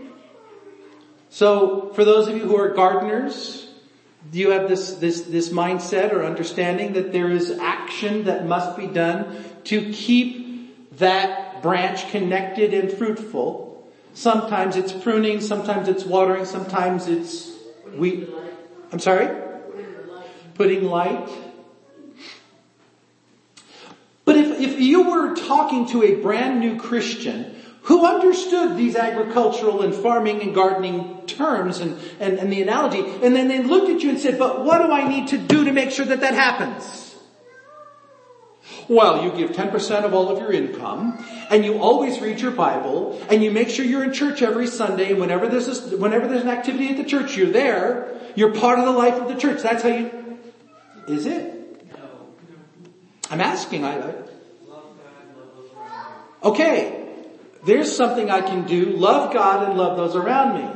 So 1.29 1.91
for 1.95 2.05
those 2.05 2.29
of 2.29 2.37
you 2.37 2.45
who 2.45 2.57
are 2.57 2.69
gardeners, 2.69 3.67
do 4.31 4.39
you 4.39 4.51
have 4.51 4.69
this, 4.69 4.95
this, 4.95 5.23
this 5.23 5.49
mindset 5.49 6.13
or 6.13 6.25
understanding 6.25 6.93
that 6.93 7.11
there 7.11 7.29
is 7.29 7.51
action 7.51 8.27
that 8.27 8.47
must 8.47 8.77
be 8.77 8.87
done 8.87 9.45
to 9.65 9.93
keep 9.93 10.97
that 10.99 11.61
branch 11.61 12.09
connected 12.11 12.73
and 12.73 12.93
fruitful? 12.93 13.91
Sometimes 14.13 14.77
it's 14.77 14.93
pruning, 14.93 15.41
sometimes 15.41 15.89
it's 15.89 16.05
watering, 16.05 16.45
sometimes 16.45 17.09
it's 17.09 17.51
we. 17.97 18.29
I'm 18.93 19.01
sorry? 19.01 19.29
Putting 20.55 20.85
light. 20.85 21.29
But 24.25 24.37
if, 24.37 24.61
if 24.61 24.81
you 24.81 25.11
were 25.11 25.35
talking 25.35 25.87
to 25.89 26.03
a 26.03 26.15
brand 26.17 26.61
new 26.61 26.79
Christian 26.79 27.55
who 27.85 28.07
understood 28.07 28.79
these 28.79 28.97
agricultural 28.97 29.83
and 29.83 29.95
farming 29.95 30.41
and 30.41 30.55
gardening 30.55 31.27
terms 31.27 31.81
and, 31.81 31.99
and, 32.19 32.39
and 32.39 32.51
the 32.51 32.63
analogy. 32.63 33.01
And 33.01 33.37
then 33.37 33.49
they 33.49 33.63
looked 33.63 33.91
at 33.91 34.01
you 34.01 34.09
and 34.09 34.19
said, 34.19 34.39
but 34.39 34.65
what 34.65 34.79
do 34.79 34.91
I 34.91 35.07
need 35.07 35.29
to 35.29 35.39
do 35.39 35.65
to 35.65 35.73
make 35.73 35.91
sure 35.91 36.07
that 36.07 36.21
that 36.21 36.33
happens? 36.33 37.15
Well, 38.89 39.25
you 39.25 39.33
give 39.33 39.55
10% 39.55 40.05
of 40.05 40.15
all 40.15 40.31
of 40.31 40.39
your 40.39 40.53
income, 40.53 41.23
and 41.51 41.65
you 41.65 41.79
always 41.79 42.21
read 42.21 42.41
your 42.41 42.51
Bible, 42.51 43.23
and 43.31 43.43
you 43.43 43.51
make 43.51 43.69
sure 43.69 43.85
you're 43.85 44.05
in 44.05 44.13
church 44.13 44.41
every 44.43 44.67
Sunday, 44.67 45.11
and 45.11 45.21
whenever 45.21 45.47
there's, 45.47 45.69
a, 45.69 45.97
whenever 45.97 46.27
there's 46.27 46.43
an 46.43 46.49
activity 46.49 46.89
at 46.89 46.97
the 46.97 47.05
church, 47.05 47.37
you're 47.37 47.51
there. 47.51 48.19
You're 48.35 48.55
part 48.55 48.79
of 48.79 48.87
the 48.87 48.93
life 48.93 49.15
of 49.15 49.29
the 49.29 49.37
church. 49.37 49.63
That's 49.63 49.83
how 49.83 49.91
you, 49.91 50.39
is 51.07 51.27
it? 51.27 51.54
I'm 53.35 53.41
asking, 53.41 53.85
I, 53.85 53.99
I 53.99 54.15
okay, 56.45 57.05
there's 57.65 57.97
something 57.97 58.31
I 58.31 58.43
can 58.43 58.65
do, 58.65 58.85
love 58.91 59.33
God 59.33 59.69
and 59.69 59.77
love 59.77 59.97
those 59.97 60.15
around 60.15 60.63
me. 60.63 60.71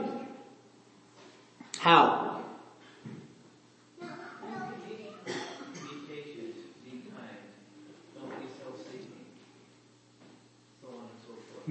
How? 1.78 2.42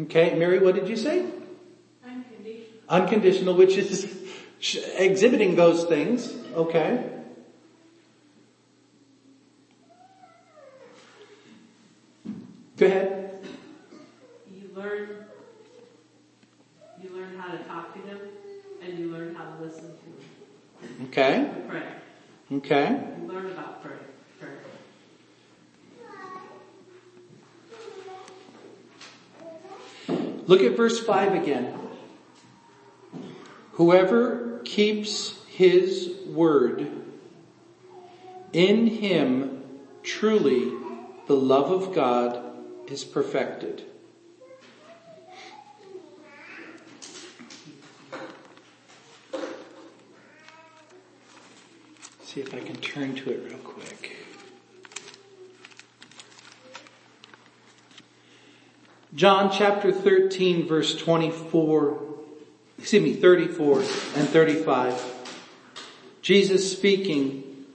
Okay, 0.04 0.36
Mary, 0.36 0.60
what 0.60 0.76
did 0.76 0.88
you 0.88 0.96
say? 0.96 1.26
Unconditional. 2.06 2.66
Unconditional, 2.88 3.56
which 3.56 3.76
is 3.76 4.16
exhibiting 4.96 5.58
those 5.58 5.84
things. 5.84 6.34
Okay. 6.56 7.18
Go 12.78 12.86
ahead 12.86 13.18
learn 14.78 15.26
you 17.02 17.10
learn 17.10 17.36
how 17.38 17.52
to 17.52 17.58
talk 17.64 17.94
to 17.96 18.02
them 18.08 18.20
and 18.84 19.00
you 19.00 19.08
learn 19.08 19.34
how 19.34 19.44
to 19.44 19.64
listen 19.64 19.86
to 19.86 20.98
them. 20.98 21.07
Okay. 21.18 21.50
Okay. 22.52 23.02
Learn 23.26 23.48
about 23.48 23.82
prayer. 23.82 23.98
prayer. 24.40 24.60
Look 30.46 30.62
at 30.62 30.78
verse 30.78 31.04
5 31.04 31.34
again. 31.42 31.74
Whoever 33.72 34.62
keeps 34.64 35.44
his 35.48 36.14
word, 36.28 36.88
in 38.54 38.86
him 38.86 39.64
truly 40.04 40.72
the 41.26 41.36
love 41.36 41.72
of 41.72 41.96
God 41.96 42.44
is 42.92 43.04
perfected. 43.04 43.86
See 52.38 52.44
if 52.44 52.54
I 52.54 52.60
can 52.60 52.76
turn 52.76 53.16
to 53.16 53.32
it 53.32 53.50
real 53.50 53.58
quick. 53.60 54.16
John 59.16 59.52
chapter 59.52 59.92
13 59.92 60.68
verse 60.68 60.96
24, 60.96 62.00
excuse 62.78 63.02
me, 63.02 63.14
34 63.14 63.80
and 63.80 64.30
35. 64.30 65.04
Jesus 66.22 66.72
speaking, 66.72 67.66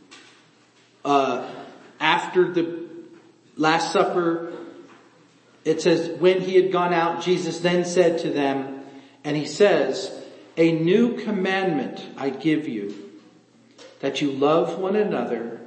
uh, 1.04 1.50
after 1.99 2.52
the 2.52 2.87
Last 3.57 3.92
Supper, 3.92 4.52
it 5.64 5.83
says, 5.83 6.21
when 6.21 6.40
he 6.40 6.54
had 6.54 6.71
gone 6.71 6.95
out, 6.95 7.23
Jesus 7.23 7.59
then 7.59 7.85
said 7.85 8.21
to 8.21 8.31
them, 8.31 8.85
and 9.25 9.37
he 9.37 9.47
says, 9.47 10.12
A 10.57 10.71
new 10.71 11.16
commandment 11.19 12.04
I 12.16 12.31
give 12.31 12.69
you, 12.69 13.12
that 14.02 14.21
you 14.21 14.32
love 14.32 14.78
one 14.78 14.97
another 14.97 15.61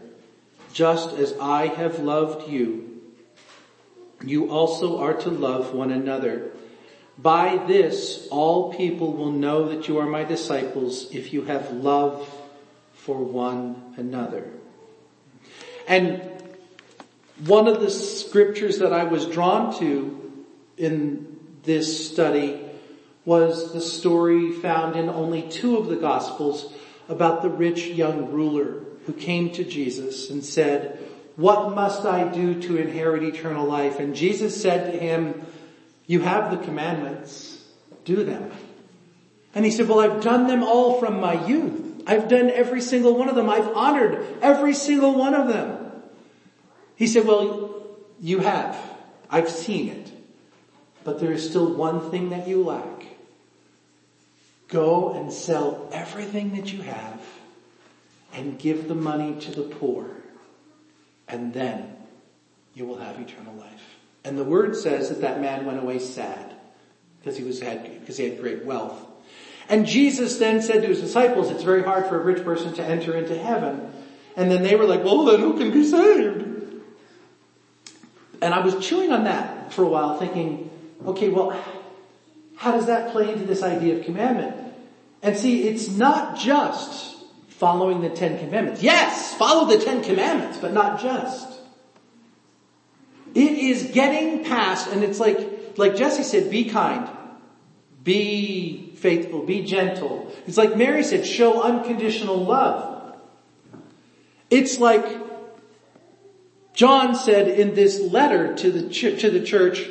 just 0.71 1.15
as 1.15 1.33
I 1.39 1.67
have 1.67 1.99
loved 1.99 2.49
you. 2.49 3.01
You 4.23 4.51
also 4.51 4.99
are 4.99 5.13
to 5.13 5.29
love 5.29 5.73
one 5.73 5.89
another. 5.89 6.51
By 7.17 7.63
this, 7.65 8.27
all 8.29 8.73
people 8.73 9.13
will 9.13 9.31
know 9.31 9.69
that 9.69 9.87
you 9.87 9.99
are 9.99 10.05
my 10.05 10.25
disciples 10.25 11.07
if 11.13 11.31
you 11.31 11.43
have 11.43 11.71
love 11.71 12.29
for 12.93 13.23
one 13.23 13.93
another. 13.95 14.51
And 15.87 16.21
one 17.45 17.69
of 17.69 17.79
the 17.79 17.89
scriptures 17.89 18.79
that 18.79 18.91
I 18.91 19.05
was 19.05 19.27
drawn 19.27 19.79
to 19.79 20.45
in 20.77 21.39
this 21.63 22.11
study 22.11 22.59
was 23.23 23.71
the 23.71 23.81
story 23.81 24.51
found 24.51 24.97
in 24.97 25.07
only 25.07 25.43
two 25.43 25.77
of 25.77 25.87
the 25.87 25.95
gospels 25.95 26.73
about 27.07 27.41
the 27.41 27.49
rich 27.49 27.85
young 27.85 28.31
ruler 28.31 28.83
who 29.05 29.13
came 29.13 29.51
to 29.51 29.63
Jesus 29.63 30.29
and 30.29 30.43
said, 30.43 30.99
what 31.35 31.75
must 31.75 32.05
I 32.05 32.27
do 32.27 32.61
to 32.61 32.77
inherit 32.77 33.23
eternal 33.23 33.65
life? 33.65 33.99
And 33.99 34.15
Jesus 34.15 34.59
said 34.59 34.91
to 34.91 34.97
him, 34.97 35.45
you 36.07 36.21
have 36.21 36.51
the 36.51 36.63
commandments, 36.63 37.63
do 38.03 38.23
them. 38.23 38.51
And 39.53 39.65
he 39.65 39.71
said, 39.71 39.87
well, 39.87 39.99
I've 39.99 40.21
done 40.21 40.47
them 40.47 40.63
all 40.63 40.99
from 40.99 41.19
my 41.19 41.45
youth. 41.45 42.03
I've 42.07 42.27
done 42.27 42.49
every 42.51 42.81
single 42.81 43.15
one 43.15 43.29
of 43.29 43.35
them. 43.35 43.49
I've 43.49 43.67
honored 43.69 44.25
every 44.41 44.73
single 44.73 45.15
one 45.15 45.33
of 45.33 45.47
them. 45.47 45.91
He 46.95 47.07
said, 47.07 47.25
well, 47.25 47.85
you 48.21 48.39
have. 48.39 48.77
I've 49.29 49.49
seen 49.49 49.89
it. 49.89 50.11
But 51.03 51.19
there 51.19 51.31
is 51.31 51.47
still 51.47 51.73
one 51.73 52.11
thing 52.11 52.29
that 52.29 52.47
you 52.47 52.63
lack. 52.63 53.05
Go 54.67 55.13
and 55.13 55.31
sell 55.31 55.89
everything 55.91 56.55
that 56.55 56.73
you 56.73 56.81
have 56.81 57.21
and 58.33 58.57
give 58.57 58.87
the 58.87 58.95
money 58.95 59.39
to 59.41 59.51
the 59.51 59.63
poor 59.63 60.09
and 61.27 61.53
then 61.53 61.95
you 62.73 62.85
will 62.85 62.97
have 62.97 63.19
eternal 63.19 63.53
life. 63.55 63.95
And 64.23 64.37
the 64.37 64.43
word 64.43 64.75
says 64.75 65.09
that 65.09 65.21
that 65.21 65.41
man 65.41 65.65
went 65.65 65.79
away 65.79 65.99
sad 65.99 66.53
because 67.19 67.37
he 67.37 67.43
was 67.43 67.59
had, 67.59 67.99
because 67.99 68.17
he 68.17 68.29
had 68.29 68.39
great 68.39 68.65
wealth. 68.65 69.05
And 69.69 69.85
Jesus 69.85 70.37
then 70.37 70.61
said 70.61 70.81
to 70.81 70.87
his 70.87 71.01
disciples, 71.01 71.49
it's 71.49 71.63
very 71.63 71.83
hard 71.83 72.07
for 72.07 72.19
a 72.19 72.23
rich 72.23 72.43
person 72.43 72.73
to 72.75 72.83
enter 72.83 73.15
into 73.15 73.37
heaven. 73.37 73.91
And 74.35 74.51
then 74.51 74.63
they 74.63 74.75
were 74.75 74.85
like, 74.85 75.03
well 75.03 75.25
then 75.25 75.39
who 75.39 75.57
can 75.57 75.71
be 75.71 75.83
saved? 75.83 76.43
And 78.41 78.53
I 78.53 78.59
was 78.59 78.85
chewing 78.85 79.11
on 79.11 79.23
that 79.23 79.73
for 79.73 79.83
a 79.83 79.87
while 79.87 80.17
thinking, 80.17 80.69
okay, 81.05 81.29
well, 81.29 81.59
how 82.57 82.71
does 82.71 82.85
that 82.87 83.11
play 83.11 83.31
into 83.31 83.45
this 83.45 83.63
idea 83.63 83.97
of 83.97 84.05
commandment? 84.05 84.55
And 85.21 85.37
see, 85.37 85.67
it's 85.67 85.89
not 85.89 86.37
just 86.37 87.15
following 87.49 88.01
the 88.01 88.09
Ten 88.09 88.37
Commandments. 88.39 88.83
Yes, 88.83 89.33
follow 89.35 89.65
the 89.65 89.83
Ten 89.83 90.03
Commandments, 90.03 90.57
but 90.57 90.73
not 90.73 91.01
just. 91.01 91.47
It 93.33 93.57
is 93.57 93.91
getting 93.91 94.45
past, 94.45 94.87
and 94.87 95.03
it's 95.03 95.19
like, 95.19 95.77
like 95.77 95.95
Jesse 95.95 96.23
said, 96.23 96.49
be 96.49 96.65
kind, 96.65 97.09
be 98.03 98.93
faithful, 98.95 99.45
be 99.45 99.63
gentle. 99.63 100.31
It's 100.47 100.57
like 100.57 100.77
Mary 100.77 101.03
said, 101.03 101.25
show 101.25 101.61
unconditional 101.61 102.37
love. 102.37 103.15
It's 104.49 104.79
like 104.79 105.05
John 106.73 107.15
said 107.15 107.47
in 107.47 107.73
this 107.73 107.99
letter 107.99 108.55
to 108.55 108.71
the, 108.71 108.89
ch- 108.89 109.19
to 109.21 109.29
the 109.29 109.41
church, 109.41 109.85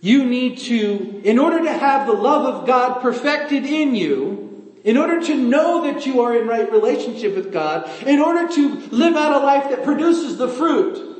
you 0.00 0.24
need 0.24 0.58
to, 0.58 1.20
in 1.24 1.38
order 1.38 1.62
to 1.64 1.72
have 1.72 2.06
the 2.06 2.12
love 2.12 2.54
of 2.54 2.66
God 2.66 3.00
perfected 3.00 3.64
in 3.64 3.94
you, 3.94 4.72
in 4.84 4.96
order 4.96 5.20
to 5.20 5.34
know 5.34 5.92
that 5.92 6.06
you 6.06 6.20
are 6.20 6.36
in 6.36 6.46
right 6.46 6.70
relationship 6.70 7.34
with 7.34 7.52
God, 7.52 7.90
in 8.06 8.20
order 8.20 8.46
to 8.54 8.76
live 8.90 9.16
out 9.16 9.42
a 9.42 9.44
life 9.44 9.70
that 9.70 9.82
produces 9.82 10.36
the 10.36 10.48
fruit, 10.48 11.14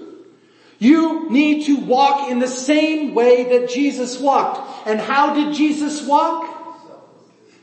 you 0.78 1.28
need 1.30 1.66
to 1.66 1.76
walk 1.76 2.30
in 2.30 2.38
the 2.38 2.48
same 2.48 3.14
way 3.14 3.58
that 3.58 3.70
Jesus 3.70 4.20
walked. 4.20 4.86
And 4.86 5.00
how 5.00 5.34
did 5.34 5.54
Jesus 5.54 6.06
walk? 6.06 6.52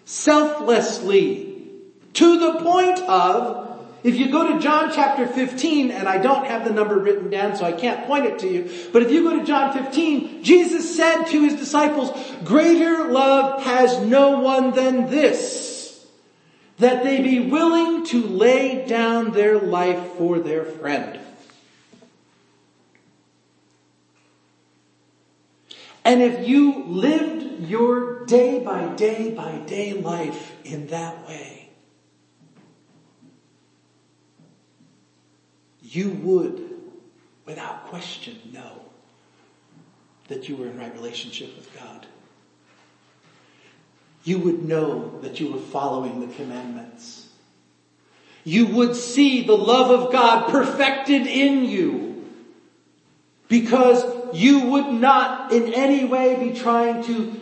Selflessly. 0.05 1.71
To 2.13 2.39
the 2.39 2.59
point 2.59 2.99
of 2.99 3.72
if 4.03 4.15
you 4.17 4.29
go 4.29 4.53
to 4.53 4.59
John 4.59 4.91
chapter 4.93 5.25
15, 5.25 5.91
and 5.91 6.07
I 6.07 6.17
don't 6.17 6.45
have 6.45 6.65
the 6.65 6.73
number 6.73 6.99
written 6.99 7.29
down 7.29 7.55
so 7.55 7.63
I 7.63 7.71
can't 7.71 8.05
point 8.05 8.25
it 8.25 8.39
to 8.39 8.47
you, 8.47 8.69
but 8.91 9.01
if 9.01 9.11
you 9.11 9.23
go 9.23 9.39
to 9.39 9.45
John 9.45 9.73
15, 9.73 10.43
Jesus 10.43 10.95
said 10.95 11.23
to 11.25 11.41
his 11.41 11.55
disciples, 11.55 12.11
greater 12.43 13.11
love 13.11 13.63
has 13.63 13.99
no 14.01 14.41
one 14.41 14.71
than 14.71 15.09
this, 15.09 16.05
that 16.79 17.03
they 17.03 17.21
be 17.21 17.39
willing 17.39 18.05
to 18.07 18.21
lay 18.23 18.85
down 18.85 19.31
their 19.31 19.57
life 19.57 20.13
for 20.17 20.39
their 20.39 20.65
friend. 20.65 21.19
And 26.05 26.21
if 26.21 26.45
you 26.45 26.83
lived 26.83 27.69
your 27.69 28.25
day 28.25 28.59
by 28.59 28.87
day 28.95 29.31
by 29.31 29.59
day 29.59 29.93
life 29.93 30.53
in 30.65 30.87
that 30.87 31.25
way, 31.25 31.52
you 35.95 36.09
would, 36.09 36.69
without 37.45 37.87
question, 37.87 38.37
know 38.51 38.81
that 40.27 40.49
you 40.49 40.55
were 40.55 40.67
in 40.67 40.77
right 40.79 40.93
relationship 40.93 41.55
with 41.55 41.73
God. 41.77 42.07
You 44.23 44.39
would 44.39 44.63
know 44.63 45.19
that 45.21 45.39
you 45.39 45.51
were 45.51 45.59
following 45.59 46.21
the 46.21 46.33
commandments. 46.33 47.27
You 48.45 48.67
would 48.67 48.95
see 48.95 49.45
the 49.45 49.55
love 49.57 49.91
of 49.91 50.11
God 50.11 50.49
perfected 50.49 51.27
in 51.27 51.65
you 51.65 52.25
because 53.47 54.03
you 54.33 54.69
would 54.69 54.87
not 54.87 55.51
in 55.51 55.73
any 55.73 56.05
way 56.05 56.35
be 56.51 56.57
trying 56.57 57.03
to 57.03 57.39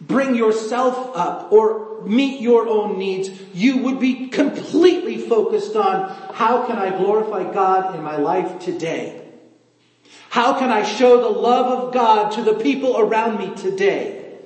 bring 0.00 0.34
yourself 0.34 1.16
up 1.16 1.52
or 1.52 1.91
meet 2.06 2.40
your 2.40 2.68
own 2.68 2.98
needs, 2.98 3.30
you 3.54 3.78
would 3.78 4.00
be 4.00 4.28
completely 4.28 5.18
focused 5.18 5.76
on 5.76 6.10
how 6.34 6.66
can 6.66 6.76
I 6.76 6.96
glorify 6.96 7.52
God 7.52 7.94
in 7.94 8.02
my 8.02 8.16
life 8.16 8.60
today? 8.60 9.22
How 10.30 10.58
can 10.58 10.70
I 10.70 10.82
show 10.82 11.20
the 11.20 11.38
love 11.38 11.66
of 11.66 11.92
God 11.92 12.32
to 12.32 12.42
the 12.42 12.54
people 12.54 12.98
around 12.98 13.38
me 13.38 13.54
today? 13.54 14.38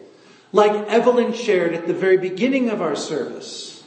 Like 0.52 0.72
Evelyn 0.88 1.32
shared 1.32 1.74
at 1.74 1.86
the 1.86 1.94
very 1.94 2.16
beginning 2.16 2.70
of 2.70 2.82
our 2.82 2.96
service. 2.96 3.84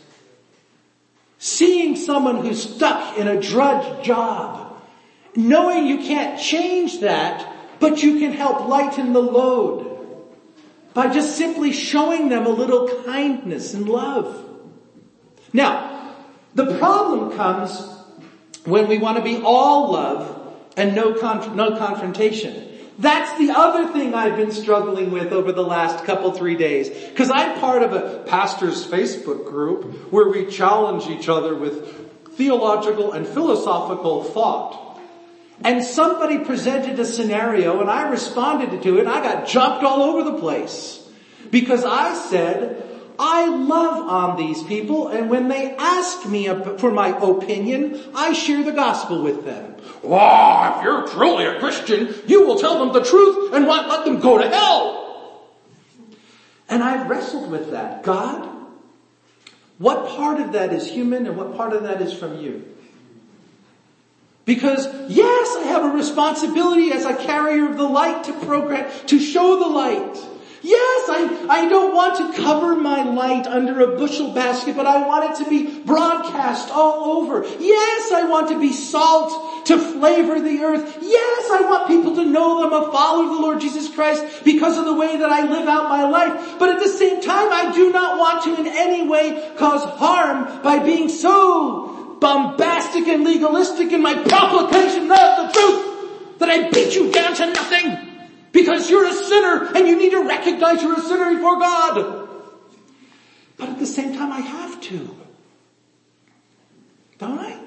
Seeing 1.39 1.95
someone 1.95 2.37
who's 2.37 2.75
stuck 2.75 3.17
in 3.17 3.27
a 3.27 3.41
drudge 3.41 4.05
job, 4.05 4.81
knowing 5.35 5.87
you 5.87 5.97
can't 5.97 6.39
change 6.39 7.01
that, 7.01 7.53
but 7.79 8.03
you 8.03 8.19
can 8.19 8.31
help 8.31 8.67
lighten 8.67 9.13
the 9.13 9.21
load 9.21 9.98
by 10.99 11.07
just 11.07 11.37
simply 11.37 11.71
showing 11.71 12.27
them 12.27 12.45
a 12.45 12.49
little 12.49 13.05
kindness 13.05 13.73
and 13.73 13.87
love. 13.87 14.45
Now, 15.53 16.13
the 16.55 16.77
problem 16.77 17.37
comes 17.37 17.79
when 18.65 18.89
we 18.89 18.97
want 18.97 19.15
to 19.15 19.23
be 19.23 19.41
all 19.41 19.93
love 19.93 20.57
and 20.75 20.93
no, 20.93 21.13
conf- 21.13 21.55
no 21.55 21.77
confrontation. 21.77 22.67
That's 22.97 23.39
the 23.39 23.51
other 23.51 23.93
thing 23.93 24.13
I've 24.13 24.35
been 24.35 24.51
struggling 24.51 25.11
with 25.11 25.31
over 25.31 25.53
the 25.53 25.63
last 25.63 26.03
couple, 26.03 26.33
three 26.33 26.57
days. 26.57 26.89
Cause 27.15 27.31
I'm 27.33 27.61
part 27.61 27.81
of 27.81 27.93
a 27.93 28.25
pastor's 28.27 28.85
Facebook 28.85 29.45
group 29.45 30.11
where 30.11 30.27
we 30.27 30.47
challenge 30.47 31.07
each 31.07 31.29
other 31.29 31.55
with 31.55 32.35
theological 32.35 33.13
and 33.13 33.25
philosophical 33.25 34.25
thought. 34.25 34.88
And 35.63 35.83
somebody 35.83 36.39
presented 36.39 36.99
a 36.99 37.05
scenario 37.05 37.81
and 37.81 37.89
I 37.89 38.09
responded 38.09 38.81
to 38.81 38.97
it 38.97 39.01
and 39.01 39.09
I 39.09 39.21
got 39.21 39.47
jumped 39.47 39.83
all 39.83 40.01
over 40.03 40.23
the 40.23 40.37
place. 40.37 41.05
Because 41.51 41.83
I 41.83 42.13
said, 42.13 42.83
I 43.17 43.49
love 43.49 44.07
on 44.09 44.37
these 44.37 44.63
people 44.63 45.09
and 45.09 45.29
when 45.29 45.49
they 45.49 45.75
ask 45.75 46.25
me 46.25 46.47
for 46.77 46.91
my 46.91 47.09
opinion, 47.17 48.01
I 48.15 48.31
share 48.31 48.63
the 48.63 48.71
gospel 48.71 49.21
with 49.21 49.43
them. 49.43 49.75
Wow, 50.01 50.77
if 50.77 50.83
you're 50.83 51.07
truly 51.09 51.45
a 51.45 51.59
Christian, 51.59 52.15
you 52.25 52.45
will 52.45 52.57
tell 52.57 52.79
them 52.79 52.93
the 52.93 53.03
truth 53.03 53.53
and 53.53 53.67
won't 53.67 53.89
let 53.89 54.05
them 54.05 54.21
go 54.21 54.37
to 54.37 54.47
hell. 54.47 55.49
And 56.69 56.83
I've 56.83 57.09
wrestled 57.09 57.51
with 57.51 57.71
that. 57.71 58.03
God, 58.03 58.47
what 59.77 60.07
part 60.09 60.39
of 60.39 60.53
that 60.53 60.71
is 60.71 60.87
human 60.89 61.25
and 61.25 61.35
what 61.35 61.57
part 61.57 61.73
of 61.73 61.83
that 61.83 62.01
is 62.01 62.13
from 62.13 62.39
you? 62.39 62.65
Because 64.49 64.87
yes, 65.07 65.57
I 65.57 65.67
have 65.67 65.85
a 65.85 65.95
responsibility 65.95 66.91
as 66.91 67.05
a 67.05 67.15
carrier 67.15 67.69
of 67.69 67.77
the 67.77 67.83
light 67.83 68.23
to 68.23 68.33
program, 68.33 68.89
to 69.05 69.19
show 69.19 69.59
the 69.59 69.67
light. 69.67 70.15
Yes, 70.63 71.07
I, 71.07 71.45
I 71.47 71.69
don't 71.69 71.93
want 71.93 72.17
to 72.17 72.41
cover 72.41 72.75
my 72.75 73.03
light 73.03 73.45
under 73.45 73.79
a 73.79 73.95
bushel 73.95 74.33
basket, 74.33 74.75
but 74.75 74.87
I 74.87 75.05
want 75.07 75.29
it 75.29 75.43
to 75.43 75.49
be 75.49 75.81
broadcast 75.81 76.71
all 76.71 77.21
over. 77.21 77.45
Yes, 77.59 78.11
I 78.11 78.23
want 78.27 78.49
to 78.49 78.59
be 78.59 78.73
salt 78.73 79.67
to 79.67 79.77
flavor 79.77 80.41
the 80.41 80.63
earth. 80.63 80.97
Yes, 80.99 81.51
I 81.51 81.61
want 81.69 81.87
people 81.87 82.15
to 82.15 82.25
know 82.25 82.59
that 82.59 82.73
I'm 82.73 82.89
a 82.89 82.91
follower 82.91 83.25
of 83.25 83.35
the 83.35 83.41
Lord 83.41 83.61
Jesus 83.61 83.93
Christ 83.93 84.43
because 84.43 84.79
of 84.79 84.85
the 84.85 84.95
way 84.95 85.15
that 85.15 85.29
I 85.29 85.41
live 85.43 85.67
out 85.67 85.89
my 85.89 86.09
life. 86.09 86.57
But 86.57 86.69
at 86.69 86.79
the 86.79 86.89
same 86.89 87.21
time, 87.21 87.53
I 87.53 87.71
do 87.71 87.89
do 87.89 87.93
not 87.93 88.19
want 88.19 88.43
to 88.43 88.59
in 88.59 88.67
any 88.67 89.07
way 89.07 89.51
cause 89.57 89.83
harm 89.97 90.61
by 90.61 90.79
being 90.79 91.09
so 91.09 91.88
bombastic 92.19 93.07
and 93.07 93.23
legalistic 93.23 93.91
in 93.91 94.01
my 94.01 94.13
proclamation 94.13 95.03
of 95.03 95.09
the 95.09 95.49
truth 95.53 96.39
that 96.39 96.49
I 96.49 96.69
beat 96.69 96.95
you 96.95 97.11
down 97.11 97.35
to 97.35 97.45
nothing 97.47 97.97
because 98.51 98.89
you're 98.89 99.05
a 99.05 99.13
sinner 99.13 99.71
and 99.75 99.87
you 99.87 99.97
need 99.97 100.11
to 100.11 100.27
recognize 100.27 100.81
you're 100.81 100.97
a 100.97 101.01
sinner 101.01 101.33
before 101.33 101.59
God. 101.59 102.29
But 103.57 103.69
at 103.69 103.79
the 103.79 103.85
same 103.85 104.15
time 104.15 104.31
I 104.31 104.39
have 104.39 104.81
to. 104.81 105.15
Don't 107.17 107.39
I? 107.39 107.59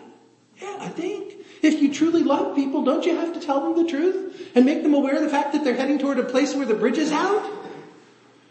Yeah, 0.60 0.76
I 0.80 0.88
think. 0.88 1.34
If 1.60 1.80
you 1.80 1.92
truly 1.92 2.22
love 2.24 2.56
people, 2.56 2.82
don't 2.82 3.04
you 3.04 3.16
have 3.16 3.34
to 3.34 3.40
tell 3.40 3.60
them 3.60 3.84
the 3.84 3.88
truth 3.88 4.50
and 4.54 4.64
make 4.64 4.82
them 4.82 4.94
aware 4.94 5.16
of 5.16 5.22
the 5.22 5.28
fact 5.28 5.52
that 5.52 5.62
they're 5.62 5.74
heading 5.74 5.98
toward 5.98 6.18
a 6.18 6.24
place 6.24 6.54
where 6.54 6.66
the 6.66 6.74
bridge 6.74 6.98
is 6.98 7.12
out? 7.12 7.48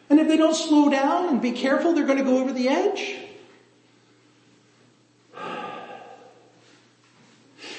And 0.09 0.19
if 0.19 0.27
they 0.27 0.37
don't 0.37 0.55
slow 0.55 0.89
down 0.89 1.29
and 1.29 1.41
be 1.41 1.51
careful, 1.51 1.93
they're 1.93 2.05
going 2.05 2.17
to 2.19 2.23
go 2.23 2.37
over 2.37 2.53
the 2.53 2.69
edge. 2.69 3.17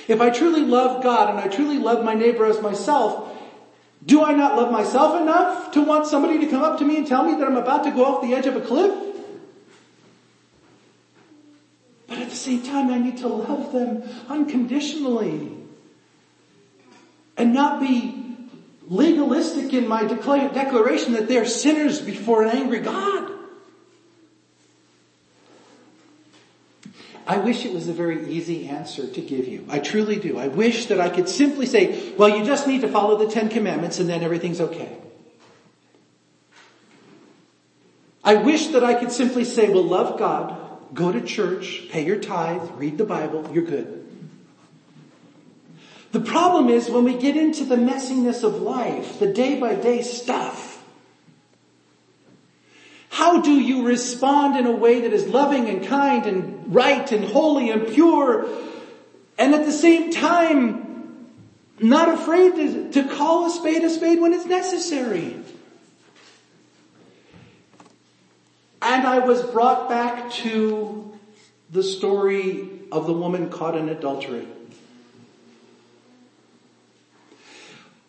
If 0.09 0.21
I 0.21 0.31
truly 0.31 0.63
love 0.63 1.03
God 1.03 1.31
and 1.31 1.39
I 1.39 1.49
truly 1.49 1.79
love 1.79 2.05
my 2.05 2.15
neighbor 2.15 2.45
as 2.45 2.61
myself, 2.61 3.37
do 4.05 4.25
I 4.25 4.33
not 4.33 4.57
love 4.57 4.73
myself 4.73 5.21
enough 5.21 5.73
to 5.73 5.83
want 5.83 6.07
somebody 6.07 6.41
to 6.41 6.47
come 6.47 6.63
up 6.63 6.79
to 6.79 6.85
me 6.85 6.97
and 6.97 7.07
tell 7.07 7.23
me 7.25 7.35
that 7.37 7.47
I'm 7.47 7.57
about 7.57 7.85
to 7.85 7.91
go 7.93 8.05
off 8.05 8.23
the 8.23 8.35
edge 8.35 8.47
of 8.47 8.57
a 8.57 8.61
cliff? 8.61 8.93
But 12.09 12.19
at 12.19 12.29
the 12.29 12.37
same 12.37 12.63
time, 12.63 12.91
I 12.91 12.99
need 12.99 13.19
to 13.19 13.29
love 13.29 13.73
them 13.73 14.03
unconditionally 14.29 15.53
and 17.37 17.55
not 17.55 17.81
be 17.81 18.37
legalistic 18.89 19.73
in 19.73 19.89
my 19.89 20.05
declaration 20.05 21.15
that 21.15 21.29
they 21.29 21.39
are 21.39 21.47
sinners 21.47 22.01
before 22.01 22.43
an 22.43 22.51
angry 22.51 22.81
God. 22.81 23.32
I 27.27 27.39
wish 27.39 27.65
it 27.65 27.73
was 27.73 27.89
a 27.89 27.93
very 27.93 28.29
easy 28.33 28.69
answer 28.69 29.07
to 29.07 29.21
give 29.21 29.47
you. 29.47 29.65
I 29.69 29.79
truly 29.79 30.17
do. 30.17 30.39
I 30.39 30.49
wish 30.49 30.87
that 30.87 31.01
I 31.01 31.09
could 31.09 31.29
simply 31.29 31.67
say, 31.67 32.13
well, 32.15 32.29
you 32.29 32.45
just 32.45 32.67
need 32.67 32.81
to 32.81 32.89
follow 32.89 33.17
the 33.17 33.31
Ten 33.31 33.49
Commandments 33.49 34.01
and 34.01 34.09
then 34.09 34.23
everything's 34.23 34.61
okay. 34.61 34.99
I 38.25 38.35
wish 38.35 38.69
that 38.69 38.85
I 38.85 38.95
could 38.95 39.13
simply 39.13 39.45
say, 39.45 39.69
well, 39.69 39.85
love 39.85 40.19
God, 40.19 40.95
go 40.95 41.13
to 41.13 41.21
church, 41.21 41.89
pay 41.91 42.05
your 42.05 42.19
tithe, 42.19 42.71
read 42.77 42.99
the 42.99 43.05
Bible, 43.05 43.49
you're 43.53 43.65
good. 43.65 44.03
The 46.13 46.21
problem 46.21 46.69
is 46.69 46.91
when 46.91 47.05
we 47.05 47.17
get 47.17 47.37
into 47.37 47.65
the 47.65 47.77
messiness 47.77 48.45
of 48.45 48.61
life, 48.61 49.19
the 49.19 49.33
day 49.33 49.59
by 49.59 49.75
day 49.75 50.03
stuff, 50.03 50.72
how 53.13 53.43
do 53.43 53.53
you 53.53 53.87
respond 53.87 54.57
in 54.57 54.65
a 54.65 54.73
way 54.73 55.03
that 55.03 55.13
is 55.13 55.29
loving 55.29 55.69
and 55.69 55.87
kind 55.87 56.25
and 56.25 56.75
right 56.75 57.13
and 57.13 57.23
holy 57.27 57.69
and 57.69 57.89
pure 57.89 58.49
and 59.37 59.55
at 59.55 59.67
the 59.67 59.73
same 59.73 60.11
time 60.11 61.29
not 61.79 62.09
afraid 62.09 62.55
to, 62.55 62.91
to 62.93 63.07
call 63.15 63.45
a 63.45 63.51
spade 63.51 63.85
a 63.85 63.91
spade 63.91 64.19
when 64.19 64.33
it's 64.33 64.47
necessary? 64.47 65.39
And 68.81 69.07
I 69.07 69.19
was 69.19 69.43
brought 69.43 69.91
back 69.91 70.33
to 70.45 71.13
the 71.71 71.83
story 71.83 72.67
of 72.91 73.07
the 73.07 73.13
woman 73.13 73.51
caught 73.51 73.77
in 73.77 73.91
adultery. 73.91 74.49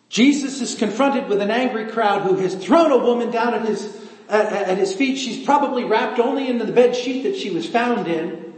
Jesus 0.07 0.61
is 0.61 0.75
confronted 0.75 1.27
with 1.27 1.41
an 1.41 1.51
angry 1.51 1.87
crowd 1.87 2.21
who 2.21 2.37
has 2.37 2.55
thrown 2.55 2.91
a 2.91 2.97
woman 2.99 3.31
down 3.31 3.53
at 3.53 3.67
his, 3.67 4.02
at, 4.29 4.51
at 4.51 4.77
his 4.77 4.93
feet. 4.95 5.17
She's 5.17 5.43
probably 5.45 5.83
wrapped 5.83 6.19
only 6.19 6.47
into 6.47 6.65
the 6.65 6.71
bed 6.71 6.95
sheet 6.95 7.23
that 7.23 7.35
she 7.35 7.49
was 7.49 7.67
found 7.67 8.07
in. 8.07 8.53